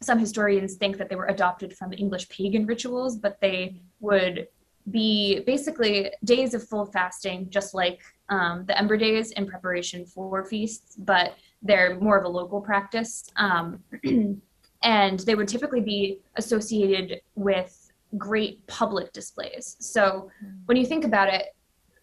some 0.00 0.18
historians 0.18 0.76
think 0.76 0.96
that 0.98 1.08
they 1.08 1.16
were 1.16 1.26
adopted 1.26 1.76
from 1.76 1.92
English 1.92 2.28
pagan 2.28 2.66
rituals, 2.66 3.16
but 3.16 3.40
they 3.40 3.80
would 4.00 4.46
be 4.90 5.40
basically 5.40 6.10
days 6.24 6.54
of 6.54 6.66
full 6.66 6.86
fasting, 6.86 7.48
just 7.50 7.74
like 7.74 8.00
um, 8.28 8.64
the 8.66 8.78
Ember 8.78 8.96
Days 8.96 9.32
in 9.32 9.46
preparation 9.46 10.06
for 10.06 10.44
feasts, 10.44 10.96
but 10.98 11.34
they're 11.62 11.98
more 11.98 12.16
of 12.16 12.24
a 12.24 12.28
local 12.28 12.60
practice. 12.60 13.24
Um, 13.36 13.82
and 14.82 15.20
they 15.20 15.34
would 15.34 15.48
typically 15.48 15.80
be 15.80 16.20
associated 16.36 17.20
with 17.34 17.90
great 18.16 18.66
public 18.66 19.12
displays. 19.12 19.76
So 19.80 20.30
when 20.66 20.76
you 20.76 20.86
think 20.86 21.04
about 21.04 21.28
it, 21.28 21.54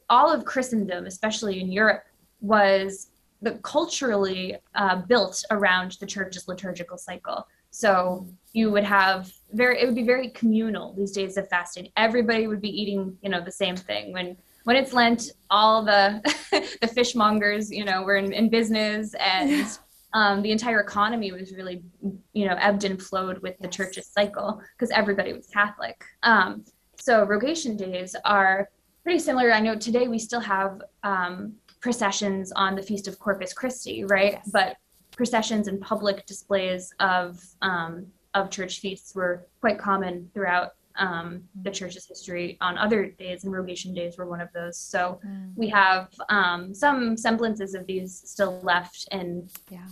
all 0.10 0.32
of 0.32 0.46
Christendom, 0.46 1.06
especially 1.06 1.60
in 1.60 1.72
Europe, 1.72 2.04
was 2.42 3.08
the 3.42 3.54
culturally 3.64 4.58
uh, 4.76 4.98
built 4.98 5.44
around 5.52 5.98
the 6.00 6.06
church's 6.06 6.48
liturgical 6.48 6.98
cycle. 6.98 7.48
So 7.72 8.28
you 8.54 8.72
would 8.72 8.84
have 8.84 9.32
very 9.52 9.82
it 9.82 9.86
would 9.86 9.96
be 9.96 10.04
very 10.04 10.30
communal 10.30 10.94
these 10.94 11.12
days 11.12 11.38
of 11.38 11.50
fasting. 11.50 11.90
Everybody 11.98 12.48
would 12.48 12.62
be 12.62 12.70
eating, 12.70 13.18
you 13.22 13.30
know, 13.30 13.44
the 13.44 13.52
same 13.52 13.76
thing. 13.76 14.14
When 14.14 14.38
when 14.64 14.76
it's 14.76 14.94
Lent, 14.94 15.32
all 15.50 15.84
the 15.84 16.22
the 16.82 16.88
fishmongers, 16.88 17.70
you 17.70 17.84
know, 17.84 18.04
were 18.04 18.16
in, 18.16 18.32
in 18.32 18.50
business 18.50 19.14
and 19.16 19.78
um, 20.16 20.42
the 20.42 20.52
entire 20.52 20.80
economy 20.80 21.34
was 21.34 21.54
really, 21.54 21.84
you 22.32 22.48
know, 22.48 22.56
ebbed 22.60 22.86
and 22.86 23.04
flowed 23.04 23.40
with 23.40 23.60
the 23.60 23.68
church's 23.68 24.08
cycle 24.08 24.62
because 24.74 24.90
everybody 24.92 25.34
was 25.34 25.46
Catholic. 25.48 26.02
Um, 26.24 26.64
so 26.98 27.26
rogation 27.26 27.76
days 27.76 28.16
are 28.24 28.70
pretty 29.04 29.20
similar. 29.20 29.52
I 29.52 29.60
know 29.60 29.76
today 29.76 30.08
we 30.08 30.18
still 30.18 30.40
have 30.40 30.82
um, 31.04 31.56
processions 31.82 32.54
on 32.54 32.76
the 32.76 32.82
Feast 32.82 33.10
of 33.10 33.20
Corpus 33.20 33.52
Christi, 33.52 34.06
right? 34.06 34.34
Yes. 34.34 34.50
But 34.54 34.78
processions 35.18 35.68
and 35.68 35.82
public 35.82 36.26
displays 36.26 36.94
of 37.02 37.44
um, 37.62 38.08
of 38.34 38.50
church 38.50 38.80
feasts 38.80 39.16
were 39.16 39.46
quite 39.60 39.78
common 39.78 40.32
throughout 40.34 40.72
um, 40.98 41.44
the 41.64 41.72
church's 41.72 42.08
history 42.08 42.58
on 42.62 42.78
other 42.78 43.08
days, 43.08 43.44
and 43.44 43.54
Rogation 43.54 43.94
days 43.94 44.18
were 44.18 44.28
one 44.28 44.40
of 44.40 44.50
those. 44.54 44.78
So 44.78 45.20
mm. 45.26 45.52
we 45.56 45.68
have 45.70 46.08
um, 46.30 46.74
some 46.74 47.18
semblances 47.18 47.76
of 47.76 47.86
these 47.86 48.24
still 48.26 48.62
left 48.62 49.08
in 49.12 49.50
yeah. 49.70 49.88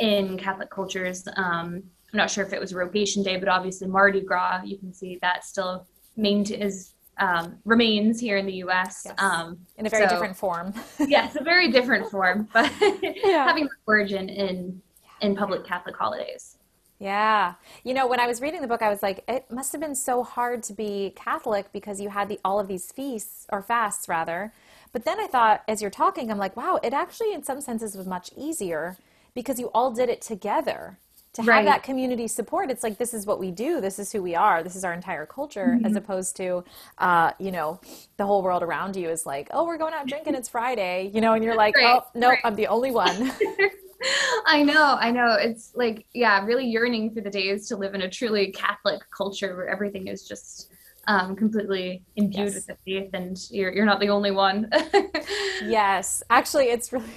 In 0.00 0.36
Catholic 0.36 0.70
cultures. 0.70 1.26
Um, 1.36 1.82
I'm 2.12 2.16
not 2.16 2.30
sure 2.30 2.44
if 2.44 2.52
it 2.52 2.60
was 2.60 2.74
Rogation 2.74 3.22
Day, 3.22 3.36
but 3.36 3.48
obviously 3.48 3.86
Mardi 3.86 4.20
Gras, 4.20 4.62
you 4.64 4.78
can 4.78 4.92
see 4.92 5.18
that 5.22 5.44
still 5.44 5.86
main 6.16 6.44
is 6.52 6.94
um, 7.18 7.58
remains 7.64 8.18
here 8.18 8.38
in 8.38 8.46
the 8.46 8.54
U.S. 8.54 9.02
Yes. 9.04 9.14
Um, 9.18 9.58
in 9.76 9.86
a 9.86 9.90
very 9.90 10.04
so, 10.04 10.10
different 10.10 10.36
form. 10.36 10.72
yes, 10.98 11.36
a 11.36 11.44
very 11.44 11.70
different 11.70 12.10
form, 12.10 12.48
but 12.52 12.72
yeah. 13.02 13.44
having 13.44 13.68
origin 13.86 14.28
in 14.28 14.82
in 15.20 15.36
public 15.36 15.64
Catholic 15.64 15.96
holidays. 15.96 16.56
Yeah. 16.98 17.54
You 17.82 17.94
know, 17.94 18.06
when 18.06 18.20
I 18.20 18.26
was 18.26 18.42
reading 18.42 18.60
the 18.60 18.68
book, 18.68 18.82
I 18.82 18.90
was 18.90 19.02
like, 19.02 19.24
it 19.26 19.50
must 19.50 19.72
have 19.72 19.80
been 19.80 19.94
so 19.94 20.22
hard 20.22 20.62
to 20.64 20.74
be 20.74 21.14
Catholic 21.16 21.72
because 21.72 22.00
you 22.00 22.10
had 22.10 22.28
the 22.28 22.38
all 22.44 22.60
of 22.60 22.68
these 22.68 22.92
feasts 22.92 23.46
or 23.50 23.62
fasts 23.62 24.08
rather. 24.08 24.52
But 24.92 25.04
then 25.04 25.20
I 25.20 25.26
thought, 25.26 25.62
as 25.68 25.80
you're 25.80 25.90
talking, 25.90 26.30
I'm 26.30 26.38
like, 26.38 26.56
wow, 26.56 26.80
it 26.82 26.92
actually, 26.92 27.32
in 27.32 27.42
some 27.42 27.60
senses, 27.60 27.96
was 27.96 28.06
much 28.06 28.30
easier 28.36 28.96
because 29.34 29.58
you 29.58 29.70
all 29.74 29.90
did 29.90 30.08
it 30.08 30.20
together. 30.20 30.98
To 31.34 31.42
have 31.42 31.48
right. 31.48 31.64
that 31.64 31.84
community 31.84 32.26
support, 32.26 32.72
it's 32.72 32.82
like 32.82 32.98
this 32.98 33.14
is 33.14 33.24
what 33.24 33.38
we 33.38 33.52
do. 33.52 33.80
This 33.80 34.00
is 34.00 34.10
who 34.10 34.20
we 34.20 34.34
are. 34.34 34.64
This 34.64 34.74
is 34.74 34.82
our 34.82 34.92
entire 34.92 35.26
culture, 35.26 35.76
mm-hmm. 35.76 35.86
as 35.86 35.94
opposed 35.94 36.36
to, 36.38 36.64
uh, 36.98 37.30
you 37.38 37.52
know, 37.52 37.80
the 38.16 38.26
whole 38.26 38.42
world 38.42 38.64
around 38.64 38.96
you 38.96 39.08
is 39.08 39.26
like, 39.26 39.48
oh, 39.52 39.64
we're 39.64 39.78
going 39.78 39.94
out 39.94 40.08
drinking. 40.08 40.34
It's 40.34 40.48
Friday, 40.48 41.08
you 41.14 41.20
know, 41.20 41.34
and 41.34 41.44
you're 41.44 41.54
like, 41.54 41.76
right. 41.76 42.00
oh, 42.02 42.06
no, 42.16 42.30
right. 42.30 42.40
I'm 42.42 42.56
the 42.56 42.66
only 42.66 42.90
one. 42.90 43.30
I 44.46 44.62
know, 44.62 44.96
I 44.98 45.12
know. 45.12 45.34
It's 45.34 45.72
like, 45.76 46.06
yeah, 46.14 46.44
really 46.44 46.66
yearning 46.66 47.14
for 47.14 47.20
the 47.20 47.30
days 47.30 47.68
to 47.68 47.76
live 47.76 47.94
in 47.94 48.02
a 48.02 48.10
truly 48.10 48.50
Catholic 48.50 49.00
culture 49.16 49.56
where 49.56 49.68
everything 49.68 50.08
is 50.08 50.26
just 50.26 50.72
um, 51.06 51.34
completely 51.36 52.02
imbued 52.16 52.46
yes. 52.46 52.54
with 52.54 52.66
the 52.66 52.76
faith, 52.84 53.10
and 53.14 53.38
you're 53.50 53.72
you're 53.72 53.86
not 53.86 54.00
the 54.00 54.10
only 54.10 54.30
one. 54.30 54.70
yes, 55.64 56.22
actually, 56.30 56.66
it's 56.66 56.92
really. 56.92 57.06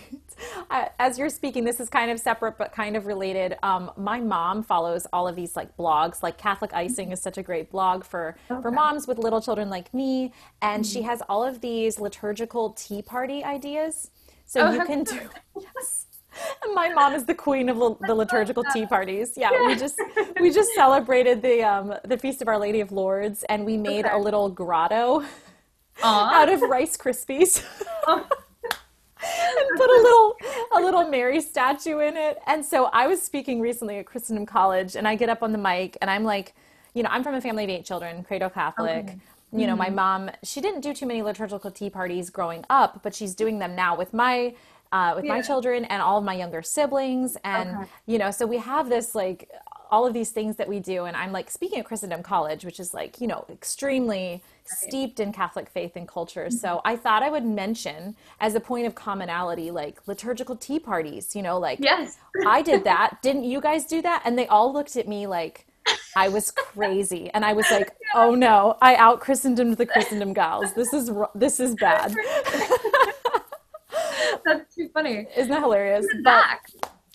As 0.99 1.17
you're 1.17 1.29
speaking, 1.29 1.63
this 1.63 1.79
is 1.79 1.89
kind 1.89 2.11
of 2.11 2.19
separate 2.19 2.57
but 2.57 2.73
kind 2.73 2.97
of 2.97 3.05
related. 3.05 3.55
Um, 3.63 3.91
my 3.95 4.19
mom 4.19 4.63
follows 4.63 5.07
all 5.13 5.27
of 5.27 5.35
these 5.35 5.55
like 5.55 5.77
blogs. 5.77 6.23
Like 6.23 6.37
Catholic 6.37 6.73
Icing 6.73 7.11
is 7.11 7.21
such 7.21 7.37
a 7.37 7.43
great 7.43 7.69
blog 7.71 8.03
for 8.03 8.35
okay. 8.49 8.61
for 8.61 8.71
moms 8.71 9.07
with 9.07 9.19
little 9.19 9.41
children 9.41 9.69
like 9.69 9.93
me, 9.93 10.33
and 10.61 10.83
mm-hmm. 10.83 10.91
she 10.91 11.03
has 11.03 11.21
all 11.29 11.43
of 11.43 11.61
these 11.61 11.99
liturgical 11.99 12.71
tea 12.71 13.01
party 13.01 13.43
ideas. 13.43 14.09
So 14.45 14.67
oh, 14.67 14.71
you 14.71 14.85
can 14.85 15.03
do. 15.03 15.19
Yes 15.59 16.07
my 16.73 16.89
mom 16.89 17.13
is 17.13 17.25
the 17.25 17.34
queen 17.34 17.69
of 17.69 17.77
the 17.77 18.13
liturgical 18.13 18.63
tea 18.73 18.86
parties. 18.86 19.34
Yeah, 19.36 19.51
we 19.65 19.75
just 19.75 19.99
we 20.39 20.51
just 20.51 20.73
celebrated 20.73 21.41
the 21.41 21.63
um, 21.63 21.95
the 22.06 22.17
feast 22.17 22.41
of 22.41 22.47
Our 22.47 22.58
Lady 22.58 22.82
of 22.82 22.91
Lourdes, 22.91 23.43
and 23.49 23.65
we 23.65 23.77
made 23.77 24.06
okay. 24.06 24.15
a 24.15 24.17
little 24.17 24.49
grotto 24.49 25.21
Aww. 25.21 25.25
out 26.03 26.49
of 26.49 26.62
Rice 26.62 26.97
Krispies. 26.97 27.63
Oh. 28.08 28.27
and 29.25 29.77
put 29.77 29.89
a 29.89 30.01
little 30.01 30.36
a 30.73 30.79
little 30.82 31.10
Mary 31.10 31.41
statue 31.41 31.99
in 31.99 32.17
it. 32.17 32.39
And 32.47 32.65
so 32.65 32.86
I 32.86 33.08
was 33.08 33.21
speaking 33.21 33.62
recently 33.62 33.97
at 33.97 34.06
Christendom 34.06 34.45
College, 34.45 34.95
and 34.95 35.08
I 35.08 35.15
get 35.15 35.29
up 35.29 35.43
on 35.43 35.51
the 35.51 35.58
mic, 35.58 35.97
and 36.01 36.10
I'm 36.10 36.23
like, 36.23 36.53
you 36.93 37.03
know, 37.03 37.10
I'm 37.12 37.23
from 37.23 37.36
a 37.36 37.41
family 37.41 37.63
of 37.63 37.69
eight 37.69 37.86
children, 37.86 38.23
cradle 38.23 38.49
Catholic. 38.49 39.06
Okay. 39.06 39.17
You 39.56 39.67
know, 39.67 39.73
mm-hmm. 39.73 39.77
my 39.77 39.89
mom, 39.91 40.32
she 40.43 40.62
didn't 40.62 40.82
do 40.82 40.95
too 40.95 41.06
many 41.06 41.21
liturgical 41.21 41.69
tea 41.69 41.91
parties 41.91 42.32
growing 42.32 42.65
up, 42.71 43.03
but 43.03 43.13
she's 43.13 43.36
doing 43.36 43.60
them 43.60 43.75
now 43.75 43.95
with 43.95 44.12
my 44.12 44.56
uh, 44.93 45.13
with 45.15 45.25
yeah. 45.25 45.34
my 45.34 45.41
children 45.41 45.84
and 45.86 46.01
all 46.01 46.17
of 46.17 46.23
my 46.23 46.34
younger 46.34 46.62
siblings 46.62 47.36
and 47.43 47.69
okay. 47.75 47.89
you 48.06 48.17
know 48.17 48.32
so 48.32 48.45
we 48.45 48.58
have 48.58 48.88
this 48.88 49.13
like 49.13 49.49
all 49.93 50.08
of 50.08 50.13
these 50.15 50.32
things 50.32 50.56
that 50.56 50.67
we 50.67 50.79
do. 50.79 51.06
And 51.06 51.15
I'm 51.15 51.32
like 51.32 51.51
speaking 51.51 51.77
at 51.77 51.86
Christendom 51.86 52.23
College, 52.23 52.65
which 52.65 52.79
is 52.79 52.95
like, 52.95 53.21
you 53.21 53.27
know, 53.27 53.45
extremely 53.47 54.41
steeped 54.65 55.19
in 55.19 55.32
Catholic 55.32 55.69
faith 55.69 55.91
and 55.95 56.08
culture. 56.08 56.49
So 56.49 56.67
mm-hmm. 56.69 56.88
I 56.88 56.95
thought 56.95 57.21
I 57.21 57.29
would 57.29 57.45
mention 57.45 58.15
as 58.39 58.56
a 58.56 58.60
point 58.60 58.88
of 58.88 58.95
commonality, 58.95 59.69
like 59.69 59.99
liturgical 60.08 60.56
tea 60.56 60.79
parties, 60.79 61.36
you 61.36 61.43
know, 61.43 61.60
like 61.60 61.77
yes. 61.79 62.17
I 62.47 62.63
did 62.63 62.86
that. 62.86 63.21
Didn't 63.21 63.43
you 63.43 63.62
guys 63.62 63.86
do 63.86 64.01
that? 64.01 64.23
And 64.25 64.36
they 64.36 64.47
all 64.47 64.73
looked 64.73 64.95
at 64.95 65.08
me 65.08 65.27
like, 65.27 65.67
I 66.15 66.29
was 66.29 66.49
crazy, 66.51 67.29
and 67.34 67.43
I 67.43 67.53
was 67.53 67.69
like, 67.71 67.91
"Oh 68.15 68.36
no, 68.36 68.77
I 68.82 68.95
out 68.95 69.19
Christendom 69.19 69.75
the 69.75 69.86
Christendom 69.86 70.32
gals. 70.32 70.73
This 70.73 70.93
is 70.93 71.12
this 71.36 71.60
is 71.60 71.75
bad." 71.75 72.15
That's 74.45 74.75
too 74.75 74.89
funny. 74.93 75.27
Isn't 75.36 75.51
that 75.51 75.62
hilarious? 75.62 76.05
Bring 76.05 76.19
it 76.19 76.23
back. 76.23 76.69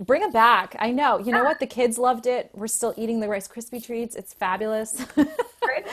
Bring 0.04 0.22
it 0.22 0.32
back. 0.32 0.76
I 0.78 0.92
know. 0.92 1.18
You 1.18 1.32
know 1.32 1.42
what? 1.42 1.58
The 1.58 1.66
kids 1.66 1.98
loved 1.98 2.26
it. 2.26 2.50
We're 2.54 2.68
still 2.68 2.94
eating 2.96 3.18
the 3.18 3.28
Rice 3.28 3.48
Krispie 3.48 3.84
treats. 3.84 4.14
It's 4.14 4.32
fabulous. 4.32 5.04
Right? 5.16 5.86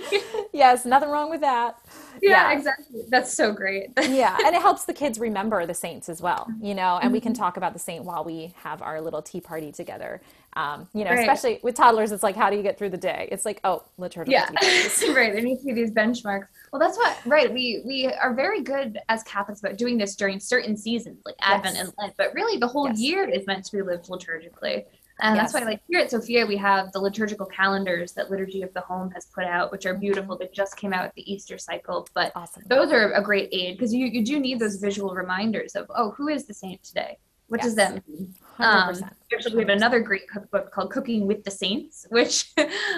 yes, 0.52 0.84
nothing 0.84 1.08
wrong 1.08 1.28
with 1.28 1.40
that. 1.40 1.78
Yeah, 2.22 2.30
yeah, 2.30 2.56
exactly. 2.56 3.02
That's 3.08 3.32
so 3.32 3.52
great. 3.52 3.90
yeah, 4.08 4.38
and 4.44 4.54
it 4.54 4.62
helps 4.62 4.84
the 4.84 4.92
kids 4.92 5.18
remember 5.18 5.66
the 5.66 5.74
saints 5.74 6.08
as 6.08 6.22
well, 6.22 6.48
you 6.60 6.74
know, 6.74 6.98
and 7.02 7.12
we 7.12 7.20
can 7.20 7.32
mm-hmm. 7.32 7.42
talk 7.42 7.56
about 7.56 7.72
the 7.72 7.78
saint 7.78 8.04
while 8.04 8.24
we 8.24 8.52
have 8.62 8.80
our 8.80 9.00
little 9.00 9.22
tea 9.22 9.40
party 9.40 9.72
together. 9.72 10.20
Um, 10.58 10.88
you 10.92 11.04
know, 11.04 11.10
right. 11.10 11.20
especially 11.20 11.60
with 11.62 11.76
toddlers, 11.76 12.10
it's 12.10 12.24
like, 12.24 12.34
how 12.34 12.50
do 12.50 12.56
you 12.56 12.64
get 12.64 12.76
through 12.76 12.90
the 12.90 12.96
day? 12.96 13.28
It's 13.30 13.44
like, 13.44 13.60
oh, 13.62 13.84
liturgical. 13.96 14.32
Yeah, 14.32 14.48
right. 15.14 15.32
There 15.32 15.40
needs 15.40 15.60
to 15.60 15.66
be 15.66 15.72
these 15.72 15.92
benchmarks. 15.92 16.48
Well, 16.72 16.80
that's 16.80 16.98
what. 16.98 17.16
Right. 17.24 17.52
We 17.52 17.82
we 17.86 18.06
are 18.06 18.34
very 18.34 18.62
good 18.62 18.98
as 19.08 19.22
Catholics 19.22 19.60
about 19.60 19.78
doing 19.78 19.96
this 19.96 20.16
during 20.16 20.40
certain 20.40 20.76
seasons, 20.76 21.22
like 21.24 21.36
Advent 21.40 21.76
yes. 21.76 21.84
and 21.84 21.94
Lent. 21.96 22.14
But 22.18 22.34
really, 22.34 22.58
the 22.58 22.66
whole 22.66 22.88
yes. 22.88 22.98
year 22.98 23.28
is 23.28 23.46
meant 23.46 23.66
to 23.66 23.76
be 23.76 23.82
lived 23.82 24.08
liturgically. 24.08 24.84
And 25.20 25.36
yes. 25.36 25.52
that's 25.52 25.62
why, 25.64 25.68
like 25.68 25.80
here 25.88 26.00
at 26.00 26.10
Sophia, 26.10 26.44
we 26.44 26.56
have 26.56 26.90
the 26.90 27.00
liturgical 27.00 27.46
calendars 27.46 28.12
that 28.12 28.28
Liturgy 28.28 28.62
of 28.62 28.72
the 28.74 28.80
Home 28.80 29.10
has 29.12 29.26
put 29.26 29.44
out, 29.44 29.70
which 29.70 29.86
are 29.86 29.94
beautiful. 29.94 30.36
They 30.36 30.48
just 30.52 30.76
came 30.76 30.92
out 30.92 31.06
with 31.06 31.14
the 31.14 31.32
Easter 31.32 31.58
cycle, 31.58 32.06
but 32.14 32.32
awesome. 32.36 32.62
those 32.66 32.92
are 32.92 33.12
a 33.12 33.22
great 33.22 33.48
aid 33.52 33.76
because 33.76 33.92
you, 33.92 34.06
you 34.06 34.24
do 34.24 34.38
need 34.38 34.60
those 34.60 34.76
visual 34.76 35.14
reminders 35.14 35.74
of, 35.74 35.90
oh, 35.94 36.12
who 36.12 36.28
is 36.28 36.46
the 36.46 36.54
saint 36.54 36.84
today? 36.84 37.18
What 37.48 37.58
yes. 37.58 37.66
does 37.66 37.74
that 37.76 38.08
mean? 38.08 38.34
Um, 38.58 39.00
actually, 39.32 39.54
we 39.56 39.62
have 39.62 39.70
another 39.70 40.00
great 40.00 40.28
cookbook 40.28 40.70
called 40.70 40.90
Cooking 40.90 41.26
with 41.26 41.44
the 41.44 41.50
Saints, 41.50 42.06
which. 42.10 42.52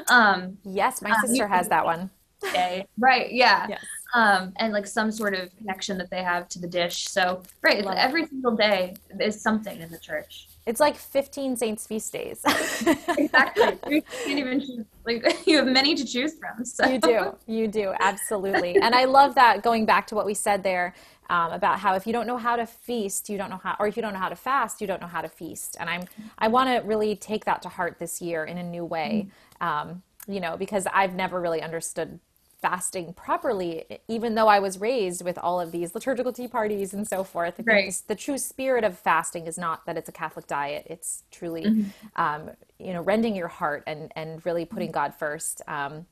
um, 0.09 0.59
yes, 0.65 1.03
my 1.03 1.11
um, 1.11 1.27
sister 1.27 1.45
um, 1.45 1.51
has 1.51 1.69
that 1.69 1.85
one. 1.85 2.11
Day. 2.53 2.87
Right. 2.99 3.31
Yeah. 3.33 3.67
Yes. 3.69 3.85
Um, 4.15 4.53
and 4.57 4.73
like 4.73 4.87
some 4.87 5.13
sort 5.13 5.35
of 5.35 5.55
connection 5.57 5.97
that 5.99 6.11
they 6.11 6.23
have 6.23 6.49
to 6.51 6.59
the 6.59 6.67
dish. 6.67 7.09
So, 7.09 7.43
right. 7.63 7.85
Every 7.85 8.27
single 8.27 8.57
day 8.57 8.97
is 9.21 9.41
something 9.41 9.81
in 9.81 9.91
the 9.91 9.99
church. 9.99 10.49
It's 10.67 10.81
like 10.81 10.97
15 10.97 11.57
saints 11.57 11.87
feast 11.87 12.13
days. 12.13 12.43
exactly. 13.19 13.79
You 13.89 14.03
can't 14.03 14.39
even 14.39 14.61
choose, 14.61 14.85
like 15.07 15.25
you 15.47 15.57
have 15.57 15.67
many 15.67 15.95
to 15.95 16.05
choose 16.05 16.35
from. 16.39 16.65
So. 16.65 16.87
You 16.87 16.99
do. 17.01 17.37
You 17.47 17.69
do. 17.69 17.95
Absolutely. 17.99 18.77
And 18.77 18.95
I 18.95 19.05
love 19.07 19.35
that 19.37 19.63
going 19.63 19.87
back 19.87 20.07
to 20.09 20.15
what 20.15 20.27
we 20.27 20.35
said 20.35 20.63
there 20.63 20.95
um, 21.31 21.53
about 21.53 21.79
how 21.79 21.95
if 21.95 22.07
you 22.07 22.13
don't 22.13 22.27
know 22.27 22.37
how 22.37 22.57
to 22.57 22.67
feast, 22.67 23.29
you 23.29 23.39
don't 23.39 23.51
know 23.51 23.61
how, 23.63 23.77
or 23.81 23.87
if 23.87 23.97
you 23.97 24.03
don't 24.03 24.13
know 24.13 24.19
how 24.19 24.29
to 24.29 24.37
fast, 24.37 24.81
you 24.81 24.87
don't 24.87 25.01
know 25.01 25.07
how 25.07 25.23
to 25.23 25.29
feast. 25.29 25.77
And 25.81 25.89
I'm, 25.89 26.05
I 26.39 26.49
want 26.49 26.69
to 26.69 26.87
really 26.87 27.17
take 27.17 27.47
that 27.47 27.63
to 27.63 27.69
heart 27.69 27.99
this 27.99 28.21
year 28.21 28.45
in 28.45 28.59
a 28.59 28.63
new 28.63 28.85
way. 28.85 29.29
Mm-hmm. 29.61 29.91
Um, 29.91 30.03
you 30.29 30.41
know, 30.41 30.57
because 30.57 30.87
I've 30.93 31.15
never 31.15 31.41
really 31.41 31.63
understood 31.63 32.21
fasting 32.61 33.13
properly, 33.15 33.85
even 34.09 34.35
though 34.35 34.49
I 34.49 34.59
was 34.59 34.79
raised 34.79 35.25
with 35.25 35.39
all 35.39 35.61
of 35.61 35.73
these 35.73 35.95
liturgical 35.95 36.33
tea 36.33 36.49
parties 36.49 36.93
and 36.95 37.07
so 37.07 37.25
forth. 37.25 37.61
Right. 37.65 37.91
The, 37.91 38.03
the, 38.09 38.15
true 38.15 38.39
spirit 38.39 38.85
of 38.85 38.99
fasting 38.99 39.47
is 39.47 39.59
not 39.59 39.87
that 39.87 39.97
it's 39.97 40.09
a 40.09 40.13
Catholic 40.13 40.47
diet. 40.47 40.87
It's 40.89 41.25
truly, 41.31 41.65
mm-hmm. 41.65 41.91
um, 42.17 42.51
you 42.79 42.93
know, 42.93 43.01
rending 43.03 43.35
your 43.35 43.49
heart 43.49 43.85
and, 43.87 44.13
and 44.15 44.45
really 44.45 44.65
putting 44.65 44.91
God 44.91 45.15
first. 45.15 45.63
Um, 45.67 46.07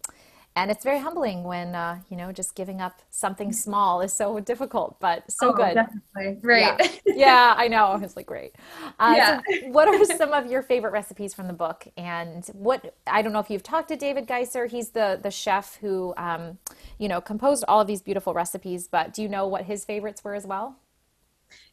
and 0.58 0.72
it's 0.72 0.82
very 0.82 0.98
humbling 0.98 1.44
when 1.44 1.74
uh, 1.74 2.00
you 2.10 2.16
know 2.16 2.32
just 2.32 2.54
giving 2.54 2.80
up 2.80 3.00
something 3.10 3.52
small 3.52 4.00
is 4.00 4.12
so 4.12 4.40
difficult 4.40 4.98
but 4.98 5.30
so 5.30 5.50
oh, 5.50 5.52
good. 5.52 5.74
definitely. 5.74 6.38
right. 6.42 7.00
Yeah. 7.06 7.14
yeah 7.14 7.54
i 7.56 7.68
know. 7.68 7.98
It's 8.02 8.16
like 8.16 8.26
great. 8.26 8.56
Uh, 8.98 9.14
yeah. 9.16 9.40
So 9.48 9.68
what 9.68 9.88
are 9.88 10.04
some 10.16 10.32
of 10.32 10.50
your 10.50 10.62
favorite 10.62 10.92
recipes 10.92 11.34
from 11.34 11.46
the 11.46 11.52
book? 11.52 11.86
And 11.96 12.44
what 12.52 12.94
i 13.06 13.22
don't 13.22 13.32
know 13.32 13.38
if 13.38 13.50
you've 13.50 13.62
talked 13.62 13.88
to 13.88 13.96
david 13.96 14.26
geisser. 14.26 14.66
He's 14.66 14.90
the 14.90 15.18
the 15.22 15.30
chef 15.30 15.76
who 15.80 16.12
um, 16.16 16.58
you 16.98 17.08
know 17.08 17.20
composed 17.20 17.64
all 17.68 17.80
of 17.80 17.86
these 17.86 18.02
beautiful 18.02 18.34
recipes 18.34 18.88
but 18.88 19.12
do 19.12 19.22
you 19.22 19.28
know 19.28 19.46
what 19.46 19.64
his 19.64 19.84
favorites 19.84 20.24
were 20.24 20.34
as 20.34 20.46
well 20.46 20.76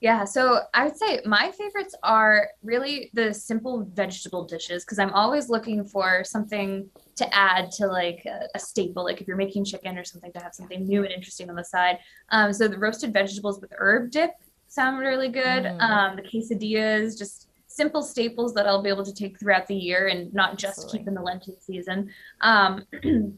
yeah, 0.02 0.24
so 0.24 0.62
I 0.74 0.86
would 0.86 0.98
say 0.98 1.22
my 1.26 1.52
favorites 1.52 1.96
are 2.04 2.50
really 2.64 3.10
the 3.14 3.34
simple 3.34 3.88
vegetable 3.94 4.46
dishes 4.46 4.84
because 4.84 5.00
I'm 5.00 5.14
always 5.14 5.50
looking 5.50 5.86
for 5.86 6.24
something 6.24 6.90
to 7.16 7.36
add 7.36 7.72
to 7.72 7.88
like 7.88 8.26
a, 8.26 8.48
a, 8.56 8.60
staple, 8.60 9.04
like 9.04 9.22
if 9.22 9.28
you're 9.28 9.38
making 9.38 9.66
chicken 9.66 9.98
or 9.98 10.04
something 10.04 10.32
to 10.34 10.40
have 10.40 10.54
something 10.54 10.86
new 10.86 11.04
and 11.04 11.12
interesting 11.12 11.50
on 11.50 11.56
the 11.56 11.64
side. 11.64 11.98
Um, 12.30 12.52
so 12.52 12.68
the 12.68 12.78
roasted 12.78 13.14
vegetables 13.14 13.62
with 13.62 13.72
herb 13.78 14.12
dip 14.12 14.32
sound 14.68 15.00
really 15.00 15.30
good. 15.30 15.64
Mm. 15.64 15.82
Um, 15.82 16.16
the 16.18 16.22
quesadillas, 16.22 17.18
just 17.18 17.50
simple 17.68 18.02
staples 18.02 18.54
that 18.54 18.68
I'll 18.68 18.82
be 18.82 18.90
able 18.90 19.06
to 19.06 19.14
take 19.14 19.40
throughout 19.40 19.68
the 19.68 19.76
year 19.76 20.08
and 20.08 20.34
not 20.34 20.58
just 20.58 20.80
Absolutely. 20.80 21.00
keep 21.00 21.08
in 21.08 21.14
the 21.14 21.22
Lenten 21.22 21.60
season. 21.60 22.10
Um, 22.42 22.86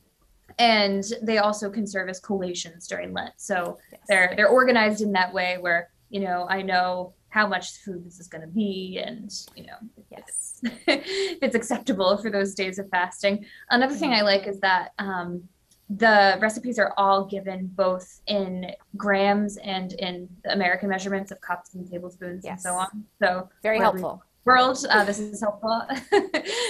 and 0.60 1.04
they 1.21 1.38
also 1.38 1.69
can 1.69 1.86
serve 1.86 2.10
as 2.10 2.19
collations 2.19 2.88
during 2.88 3.13
Lent. 3.13 3.34
So 3.38 3.78
yes. 3.91 4.02
they're 4.08 4.34
they're 4.36 4.47
organized 4.47 5.02
in 5.02 5.12
that 5.13 5.34
way 5.34 5.58
where 5.60 5.89
you 6.09 6.19
know 6.19 6.47
I 6.49 6.61
know 6.61 7.13
how 7.29 7.47
much 7.47 7.77
food 7.83 8.05
this 8.05 8.19
is 8.19 8.27
going 8.27 8.41
to 8.41 8.47
be 8.47 9.01
and 9.03 9.31
you 9.55 9.65
know 9.65 9.77
yes. 10.11 10.59
if 10.63 11.37
it's 11.41 11.55
acceptable 11.55 12.17
for 12.17 12.29
those 12.29 12.55
days 12.55 12.79
of 12.79 12.89
fasting. 12.89 13.45
Another 13.69 13.93
thing 13.93 14.13
i 14.13 14.21
like 14.21 14.47
is 14.47 14.59
that 14.61 14.93
um, 14.97 15.43
the 15.89 16.37
recipes 16.41 16.79
are 16.79 16.93
all 16.97 17.25
given 17.25 17.67
both 17.75 18.21
in 18.27 18.71
grams 18.97 19.57
and 19.57 19.93
in 19.93 20.27
american 20.49 20.89
measurements 20.89 21.31
of 21.31 21.39
cups 21.39 21.75
and 21.75 21.89
tablespoons 21.89 22.43
yes. 22.43 22.51
and 22.53 22.61
so 22.61 22.73
on. 22.73 23.05
So 23.21 23.49
very 23.63 23.79
helpful. 23.79 24.21
world 24.43 24.83
uh, 24.89 25.03
this 25.05 25.19
is 25.19 25.39
helpful 25.39 25.81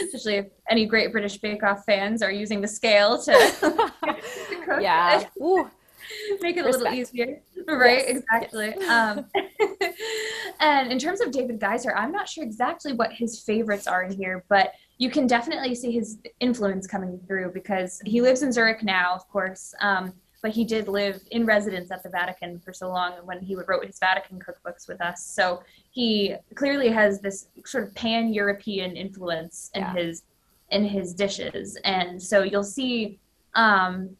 especially 0.03 0.35
if 0.35 0.47
any 0.69 0.85
great 0.85 1.11
british 1.11 1.37
bake 1.37 1.63
off 1.63 1.83
fans 1.85 2.21
are 2.21 2.31
using 2.31 2.61
the 2.61 2.67
scale 2.67 3.21
to, 3.23 3.31
to 3.59 4.65
cook. 4.65 4.81
Yeah 4.81 5.23
Ooh. 5.41 5.69
make 6.41 6.57
it 6.57 6.65
Respect. 6.65 6.75
a 6.75 6.89
little 6.89 6.93
easier 6.93 7.41
right 7.67 8.05
yes. 8.07 8.17
exactly 8.17 8.73
yes. 8.77 8.89
Um, 9.17 9.25
and 10.59 10.91
in 10.91 10.99
terms 10.99 11.21
of 11.21 11.31
david 11.31 11.59
geisser 11.59 11.93
i'm 11.95 12.11
not 12.11 12.27
sure 12.27 12.43
exactly 12.43 12.93
what 12.93 13.11
his 13.13 13.39
favorites 13.39 13.87
are 13.87 14.03
in 14.03 14.11
here 14.11 14.43
but 14.49 14.73
you 14.97 15.09
can 15.09 15.27
definitely 15.27 15.75
see 15.75 15.91
his 15.91 16.17
influence 16.39 16.87
coming 16.87 17.19
through 17.27 17.51
because 17.53 18.01
he 18.05 18.21
lives 18.21 18.41
in 18.41 18.51
zurich 18.51 18.83
now 18.83 19.13
of 19.13 19.27
course 19.29 19.73
um, 19.81 20.13
but 20.41 20.51
he 20.51 20.63
did 20.63 20.87
live 20.87 21.19
in 21.31 21.45
residence 21.45 21.91
at 21.91 22.03
the 22.03 22.09
vatican 22.09 22.59
for 22.59 22.73
so 22.73 22.89
long 22.89 23.13
when 23.25 23.39
he 23.39 23.55
wrote 23.55 23.85
his 23.85 23.99
vatican 23.99 24.39
cookbooks 24.39 24.87
with 24.87 25.01
us 25.01 25.23
so 25.25 25.61
he 25.91 26.35
clearly 26.55 26.89
has 26.89 27.19
this 27.21 27.49
sort 27.65 27.83
of 27.83 27.93
pan-european 27.95 28.95
influence 28.95 29.69
in 29.73 29.81
yeah. 29.81 29.93
his 29.93 30.23
in 30.69 30.83
his 30.83 31.13
dishes 31.13 31.77
and 31.83 32.21
so 32.21 32.43
you'll 32.43 32.63
see 32.63 33.19
um, 33.57 34.15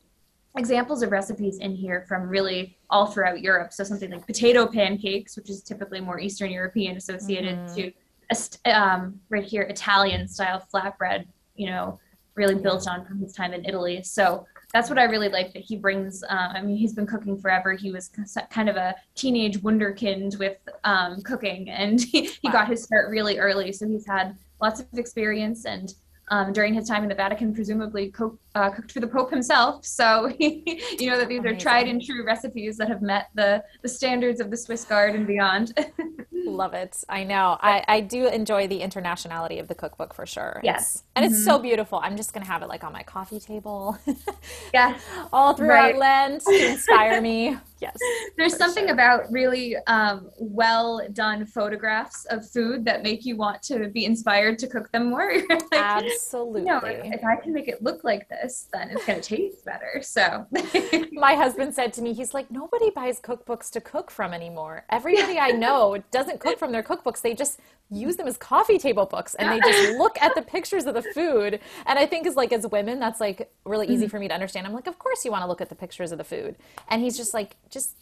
examples 0.58 1.02
of 1.02 1.12
recipes 1.12 1.60
in 1.60 1.76
here 1.76 2.06
from 2.08 2.28
really 2.28 2.78
all 2.89 3.06
throughout 3.08 3.41
Europe. 3.41 3.74
So 3.74 3.84
something 3.84 4.12
like 4.12 4.26
potato 4.26 4.65
pancakes, 4.65 5.36
which 5.36 5.50
is 5.50 5.62
typically 5.62 6.02
more 6.02 6.20
Eastern 6.20 6.52
European 6.52 6.98
associated 6.98 7.58
mm. 7.58 7.76
to 7.76 8.72
um, 8.72 9.20
right 9.30 9.43
here 9.43 9.63
Italian 9.63 10.28
style 10.28 10.65
flatbread. 10.74 11.26
You 11.56 11.67
know, 11.67 12.00
really 12.36 12.56
built 12.56 12.88
on 12.88 13.04
from 13.04 13.20
his 13.20 13.34
time 13.34 13.54
in 13.54 13.65
Italy. 13.65 14.02
So 14.04 14.46
that's 14.74 14.89
what 14.89 15.00
I 15.00 15.06
really 15.06 15.30
like 15.30 15.54
that 15.54 15.63
he 15.63 15.76
brings. 15.76 16.24
Uh, 16.24 16.50
I 16.54 16.62
mean, 16.62 16.78
he's 16.78 16.93
been 16.93 17.08
cooking 17.08 17.38
forever. 17.38 17.74
He 17.74 17.91
was 17.91 18.12
kind 18.50 18.70
of 18.70 18.76
a 18.76 18.96
teenage 19.15 19.60
wunderkind 19.62 20.38
with 20.38 20.58
um, 20.84 21.22
cooking, 21.22 21.70
and 21.70 22.00
he, 22.00 22.26
he 22.41 22.48
wow. 22.48 22.52
got 22.52 22.67
his 22.67 22.84
start 22.84 23.10
really 23.10 23.39
early. 23.39 23.72
So 23.72 23.88
he's 23.88 24.06
had 24.06 24.38
lots 24.62 24.80
of 24.80 24.88
experience 24.96 25.65
and 25.65 25.93
um, 26.30 26.52
during 26.54 26.74
his 26.74 26.88
time 26.88 27.04
in 27.04 27.10
the 27.10 27.16
Vatican, 27.16 27.54
presumably 27.54 28.10
co- 28.10 28.38
uh, 28.56 28.70
cooked 28.70 28.92
for 28.92 29.00
the 29.00 29.08
Pope 29.08 29.30
himself. 29.30 29.86
So 29.86 30.32
you 30.40 31.10
know 31.10 31.18
that 31.18 31.30
these 31.30 31.40
Amazing. 31.40 31.46
are 31.46 31.60
tried 31.60 31.88
and 31.88 32.04
true 32.04 32.26
recipes 32.26 32.78
that 32.78 32.88
have 32.90 33.02
met 33.02 33.30
the 33.34 33.63
the 33.82 33.90
standards 33.90 34.42
of 34.42 34.52
the 34.52 34.58
Swiss 34.58 34.84
Guard 34.84 35.16
and 35.16 35.26
beyond. 35.26 35.78
Love 36.46 36.74
it. 36.74 37.04
I 37.10 37.24
know. 37.24 37.58
I, 37.62 37.84
I 37.88 38.02
do 38.02 38.28
enjoy 38.28 38.68
the 38.68 38.80
internationality 38.80 39.60
of 39.60 39.68
the 39.68 39.76
cookbook 39.76 40.13
for 40.13 40.26
sure. 40.26 40.62
Yes. 40.63 40.96
It's, 40.96 41.04
and 41.16 41.26
mm-hmm. 41.26 41.34
it's 41.34 41.44
so 41.44 41.54
mm-hmm. 41.54 41.63
beautiful. 41.63 42.00
I'm 42.02 42.16
just 42.16 42.34
going 42.34 42.46
to 42.46 42.52
have 42.52 42.62
it 42.62 42.70
like 42.70 42.84
on 42.84 42.94
my 42.94 43.04
coffee 43.04 43.40
table. 43.40 43.98
yeah. 44.74 44.98
All 45.34 45.54
throughout 45.54 45.94
right. 45.94 45.98
Lent 45.98 46.44
to 46.44 46.72
inspire 46.72 47.22
me. 47.22 47.58
Yes. 47.80 47.98
There's 48.38 48.56
something 48.58 48.86
sure. 48.86 48.94
about 48.94 49.32
really 49.32 49.78
um, 49.88 50.30
well 50.38 51.08
done 51.13 51.46
photographs 51.46 52.26
of 52.26 52.50
food 52.50 52.86
that 52.86 53.04
make 53.04 53.26
you 53.26 53.36
want 53.36 53.62
to 53.63 53.88
be 53.90 54.06
inspired 54.06 54.60
to 54.60 54.68
cook 54.68 54.92
them 54.92 55.10
more. 55.10 55.32
like, 55.50 55.62
Absolutely. 55.74 56.62
You 56.62 56.68
know, 56.68 56.80
if, 56.80 57.20
if 57.20 57.24
I 57.24 57.36
can 57.36 57.54
make 57.54 57.68
it 57.68 57.82
look 57.82 58.04
like 58.04 58.28
this, 58.30 58.68
then 58.74 58.90
it's 58.90 59.06
going 59.06 59.22
to 59.22 59.28
taste 59.28 59.66
better. 59.66 60.02
So, 60.02 60.46
my 61.12 61.36
husband 61.36 61.76
said 61.76 61.94
to 61.94 62.02
me, 62.02 62.13
he's 62.13 62.34
like, 62.34 62.50
nobody 62.50 62.90
buys 62.90 63.20
cookbooks 63.20 63.70
to 63.72 63.82
cook 63.82 64.10
from 64.10 64.34
anymore. 64.34 64.86
Everybody 64.90 65.38
I 65.40 65.52
know 65.52 66.04
doesn't 66.12 66.40
cook 66.40 66.58
from 66.58 66.72
their 66.72 66.84
cookbooks. 66.84 67.22
They 67.22 67.34
just 67.34 67.60
use 67.90 68.18
them 68.18 68.28
as 68.28 68.38
coffee 68.38 68.78
table 68.78 69.06
books 69.06 69.34
and 69.36 69.50
they 69.50 69.60
just 69.60 69.98
look 69.98 70.22
at 70.22 70.36
the 70.36 70.42
pictures 70.42 70.86
of 70.86 70.94
the 70.94 71.02
food. 71.02 71.60
And 71.86 71.98
I 71.98 72.06
think 72.06 72.28
as 72.28 72.36
like 72.36 72.52
as 72.52 72.68
women, 72.68 73.00
that's 73.00 73.22
like 73.22 73.50
really 73.66 73.88
easy 73.88 74.06
mm-hmm. 74.06 74.10
for 74.10 74.20
me 74.20 74.28
to 74.28 74.34
understand. 74.34 74.68
I'm 74.68 74.74
like, 74.74 74.88
of 74.88 75.00
course 75.00 75.24
you 75.24 75.32
want 75.32 75.44
to 75.44 75.48
look 75.48 75.62
at 75.62 75.70
the 75.70 75.76
pictures 75.76 76.12
of 76.12 76.18
the 76.18 76.24
food. 76.24 76.58
And 76.90 77.02
he's 77.02 77.16
just 77.16 77.34
like, 77.34 77.56
just 77.69 77.95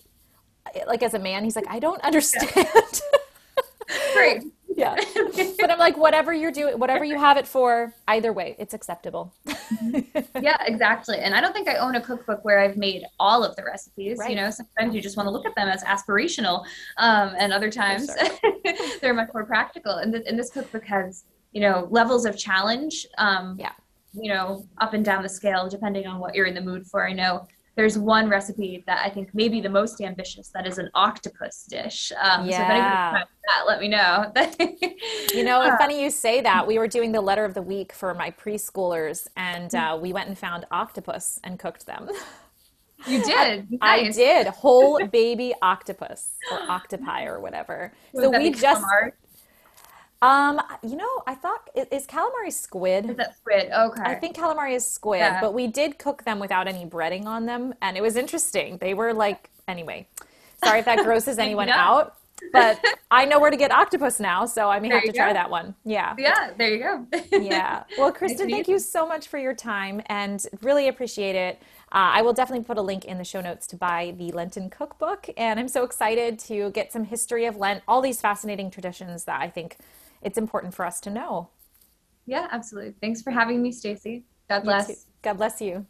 like 0.88 1.04
as 1.04 1.14
a 1.14 1.20
man, 1.20 1.44
he's 1.44 1.56
like, 1.56 1.68
I 1.70 1.80
don't 1.80 2.02
understand. 2.02 3.02
Great. 4.14 4.44
yeah. 4.76 4.96
But 5.60 5.72
I'm 5.72 5.80
like, 5.80 5.96
whatever 5.96 6.34
you're 6.34 6.52
doing, 6.52 6.78
whatever 6.78 7.06
you 7.06 7.18
have 7.18 7.38
it 7.38 7.48
for, 7.48 7.94
either 8.10 8.34
way, 8.34 8.56
it's 8.60 8.74
acceptable. 8.74 9.34
yeah, 10.42 10.58
exactly. 10.66 11.20
And 11.20 11.34
I 11.34 11.40
don't 11.40 11.54
think 11.54 11.70
I 11.70 11.76
own 11.78 11.96
a 11.96 12.02
cookbook 12.02 12.44
where 12.44 12.60
I've 12.60 12.76
made 12.76 13.06
all 13.18 13.44
of 13.44 13.56
the 13.56 13.64
recipes. 13.64 14.18
Right. 14.18 14.32
You 14.32 14.36
know, 14.36 14.50
sometimes 14.50 14.94
you 14.94 15.02
just 15.02 15.16
want 15.16 15.28
to 15.28 15.32
look 15.32 15.46
at 15.46 15.56
them 15.56 15.70
as 15.70 15.82
aspirational, 15.84 16.66
um, 16.98 17.36
and 17.38 17.54
other 17.54 17.72
times 17.72 18.10
they're 19.02 19.14
much 19.14 19.30
more 19.34 19.46
practical. 19.46 19.94
And, 19.94 20.12
th- 20.14 20.26
and 20.28 20.38
this 20.38 20.50
cookbook 20.50 20.84
has, 20.86 21.24
you 21.54 21.62
know, 21.62 21.88
levels 21.90 22.26
of 22.26 22.38
challenge. 22.38 23.08
Um, 23.18 23.56
yeah. 23.58 23.72
You 24.12 24.34
know, 24.34 24.66
up 24.80 24.94
and 24.94 25.04
down 25.04 25.24
the 25.24 25.30
scale, 25.30 25.70
depending 25.70 26.06
on 26.06 26.20
what 26.20 26.36
you're 26.36 26.46
in 26.46 26.54
the 26.54 26.62
mood 26.62 26.86
for. 26.88 27.08
I 27.08 27.14
know 27.14 27.48
there's 27.76 27.98
one 27.98 28.30
recipe 28.30 28.84
that 28.88 29.06
I 29.06 29.10
think 29.10 29.34
may 29.34 29.50
be 29.50 29.60
the 29.60 29.70
most 29.70 30.00
ambitious 30.02 30.50
that 30.50 30.66
is 30.66 30.78
an 30.78 30.90
octopus 30.94 31.66
dish. 31.70 32.12
Um, 32.22 32.48
yeah. 32.48 32.58
So 32.58 32.64
if 32.64 32.70
anybody 32.70 33.26
that, 33.48 33.68
let 33.68 33.82
me 33.82 33.88
know. 33.90 34.32
you 35.38 35.44
know, 35.44 35.62
it's 35.62 35.76
funny 35.76 36.02
you 36.02 36.10
say 36.10 36.42
that. 36.42 36.66
We 36.66 36.80
were 36.80 36.88
doing 36.88 37.12
the 37.12 37.22
letter 37.22 37.44
of 37.44 37.54
the 37.54 37.62
week 37.62 37.92
for 37.92 38.14
my 38.14 38.32
preschoolers, 38.32 39.28
and 39.36 39.74
uh, 39.76 39.98
we 40.02 40.14
went 40.14 40.30
and 40.30 40.38
found 40.38 40.66
octopus 40.72 41.40
and 41.44 41.60
cooked 41.60 41.86
them. 41.86 42.10
You 43.08 43.24
did. 43.24 43.70
Nice. 43.70 43.80
I 43.82 44.10
did 44.10 44.48
whole 44.48 45.06
baby 45.12 45.54
octopus 45.62 46.32
or 46.52 46.60
octopi 46.72 47.26
or 47.26 47.40
whatever. 47.40 47.94
Was 48.14 48.24
so 48.24 48.32
we 48.32 48.50
just 48.52 48.84
calamari? 48.84 49.12
Um, 50.26 50.60
you 50.82 50.96
know, 50.96 51.24
I 51.28 51.36
thought 51.36 51.70
is 51.92 52.08
calamari 52.08 52.52
squid. 52.52 53.12
Is 53.12 53.18
that 53.18 53.38
squid? 53.38 53.70
Okay. 53.72 54.02
I 54.02 54.16
think 54.16 54.36
calamari 54.36 54.76
is 54.76 54.84
squid, 54.84 55.20
yeah. 55.20 55.40
but 55.40 55.54
we 55.54 55.68
did 55.68 56.00
cook 56.00 56.24
them 56.24 56.40
without 56.40 56.68
any 56.68 56.84
breading 56.84 57.26
on 57.26 57.46
them, 57.46 57.76
and 57.84 57.96
it 57.96 58.02
was 58.02 58.16
interesting. 58.16 58.78
They 58.78 58.96
were 58.96 59.14
like, 59.14 59.52
anyway. 59.68 60.08
Sorry 60.64 60.80
if 60.80 60.86
that 60.86 61.04
grosses 61.04 61.38
anyone 61.48 61.70
out, 61.70 62.16
but 62.52 62.84
I 63.12 63.26
know 63.26 63.40
where 63.40 63.52
to 63.52 63.58
get 63.58 63.72
octopus 63.72 64.20
now, 64.20 64.48
so 64.48 64.68
I 64.68 64.80
may 64.80 64.90
there 64.90 64.98
have 65.00 65.06
to 65.06 65.14
try 65.14 65.32
that 65.32 65.52
one. 65.52 65.76
Yeah. 65.86 66.16
Yeah, 66.18 66.52
there 66.58 66.74
you 66.74 66.80
go. 66.80 67.08
yeah. 67.40 67.84
Well, 67.96 68.12
Kristen, 68.12 68.50
thank 68.50 68.68
you 68.68 68.80
so 68.80 69.08
much 69.08 69.28
for 69.28 69.38
your 69.38 69.54
time 69.54 70.02
and 70.08 70.44
really 70.62 70.88
appreciate 70.88 71.36
it. 71.36 71.62
Uh, 71.92 72.18
I 72.18 72.24
will 72.24 72.34
definitely 72.34 72.66
put 72.66 72.80
a 72.80 72.82
link 72.82 73.06
in 73.06 73.20
the 73.20 73.24
show 73.24 73.42
notes 73.42 73.68
to 73.68 73.76
buy 73.76 74.16
the 74.18 74.32
Lenten 74.32 74.72
cookbook, 74.72 75.28
and 75.38 75.60
I'm 75.60 75.68
so 75.68 75.84
excited 75.84 76.40
to 76.40 76.72
get 76.72 76.92
some 76.92 77.04
history 77.04 77.46
of 77.46 77.58
Lent, 77.58 77.84
all 77.88 78.02
these 78.02 78.20
fascinating 78.20 78.72
traditions 78.72 79.26
that 79.26 79.40
I 79.40 79.50
think 79.50 79.78
it's 80.22 80.38
important 80.38 80.74
for 80.74 80.86
us 80.86 81.00
to 81.02 81.10
know. 81.10 81.50
Yeah, 82.26 82.48
absolutely. 82.52 82.94
Thanks 83.02 83.22
for 83.22 83.32
having 83.32 83.62
me, 83.62 83.72
Stacy. 83.72 84.24
God 84.50 84.64
bless. 84.64 85.06
God 85.22 85.38
bless 85.38 85.62
you. 85.62 85.86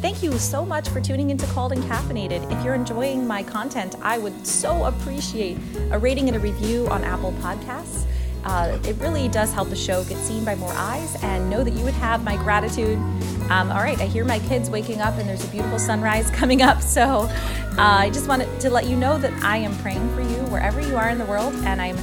Thank 0.00 0.22
you 0.22 0.32
so 0.38 0.64
much 0.64 0.88
for 0.88 1.00
tuning 1.00 1.28
into 1.28 1.46
Called 1.48 1.72
and 1.72 1.82
Caffeinated. 1.84 2.50
If 2.50 2.64
you're 2.64 2.74
enjoying 2.74 3.26
my 3.26 3.42
content, 3.42 3.96
I 4.00 4.16
would 4.16 4.46
so 4.46 4.84
appreciate 4.84 5.58
a 5.90 5.98
rating 5.98 6.28
and 6.28 6.36
a 6.36 6.40
review 6.40 6.88
on 6.88 7.04
Apple 7.04 7.32
Podcasts. 7.32 8.06
Uh, 8.44 8.78
it 8.84 8.96
really 8.96 9.28
does 9.28 9.52
help 9.52 9.68
the 9.68 9.76
show 9.76 10.02
get 10.04 10.16
seen 10.16 10.42
by 10.42 10.54
more 10.54 10.72
eyes 10.72 11.22
and 11.22 11.50
know 11.50 11.62
that 11.62 11.74
you 11.74 11.84
would 11.84 11.94
have 11.94 12.24
my 12.24 12.36
gratitude. 12.36 12.96
Um, 13.50 13.70
all 13.70 13.82
right, 13.82 14.00
I 14.00 14.06
hear 14.06 14.24
my 14.24 14.38
kids 14.38 14.70
waking 14.70 15.02
up 15.02 15.18
and 15.18 15.28
there's 15.28 15.44
a 15.44 15.48
beautiful 15.48 15.78
sunrise 15.78 16.30
coming 16.32 16.62
up. 16.62 16.80
So 16.80 17.28
uh, 17.80 17.96
I 18.00 18.10
just 18.10 18.28
wanted 18.28 18.60
to 18.60 18.68
let 18.68 18.86
you 18.86 18.94
know 18.94 19.16
that 19.16 19.32
I 19.42 19.56
am 19.56 19.74
praying 19.78 20.14
for 20.14 20.20
you 20.20 20.36
wherever 20.50 20.82
you 20.82 20.98
are 20.98 21.08
in 21.08 21.16
the 21.16 21.24
world, 21.24 21.54
and 21.64 21.80
I'm 21.80 21.96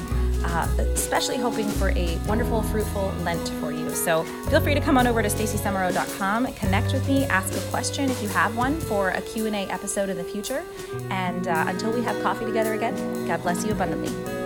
uh, 0.44 0.68
especially 0.80 1.38
hoping 1.38 1.70
for 1.70 1.92
a 1.92 2.18
wonderful, 2.28 2.64
fruitful 2.64 3.14
Lent 3.22 3.48
for 3.60 3.72
you. 3.72 3.88
So 3.92 4.24
feel 4.50 4.60
free 4.60 4.74
to 4.74 4.82
come 4.82 4.98
on 4.98 5.06
over 5.06 5.22
to 5.22 5.30
stacysummerow.com, 5.30 6.52
connect 6.54 6.94
with 6.94 7.08
me, 7.08 7.26
ask 7.26 7.54
a 7.54 7.70
question 7.70 8.10
if 8.10 8.24
you 8.24 8.30
have 8.30 8.58
one 8.58 8.80
for 8.82 9.10
a 9.12 9.22
Q&A 9.22 9.68
episode 9.68 10.10
in 10.10 10.18
the 10.18 10.24
future. 10.24 10.64
And 11.12 11.48
uh, 11.48 11.66
until 11.68 11.92
we 11.92 12.02
have 12.02 12.20
coffee 12.24 12.46
together 12.46 12.74
again, 12.74 13.28
God 13.28 13.44
bless 13.44 13.64
you 13.64 13.72
abundantly. 13.72 14.37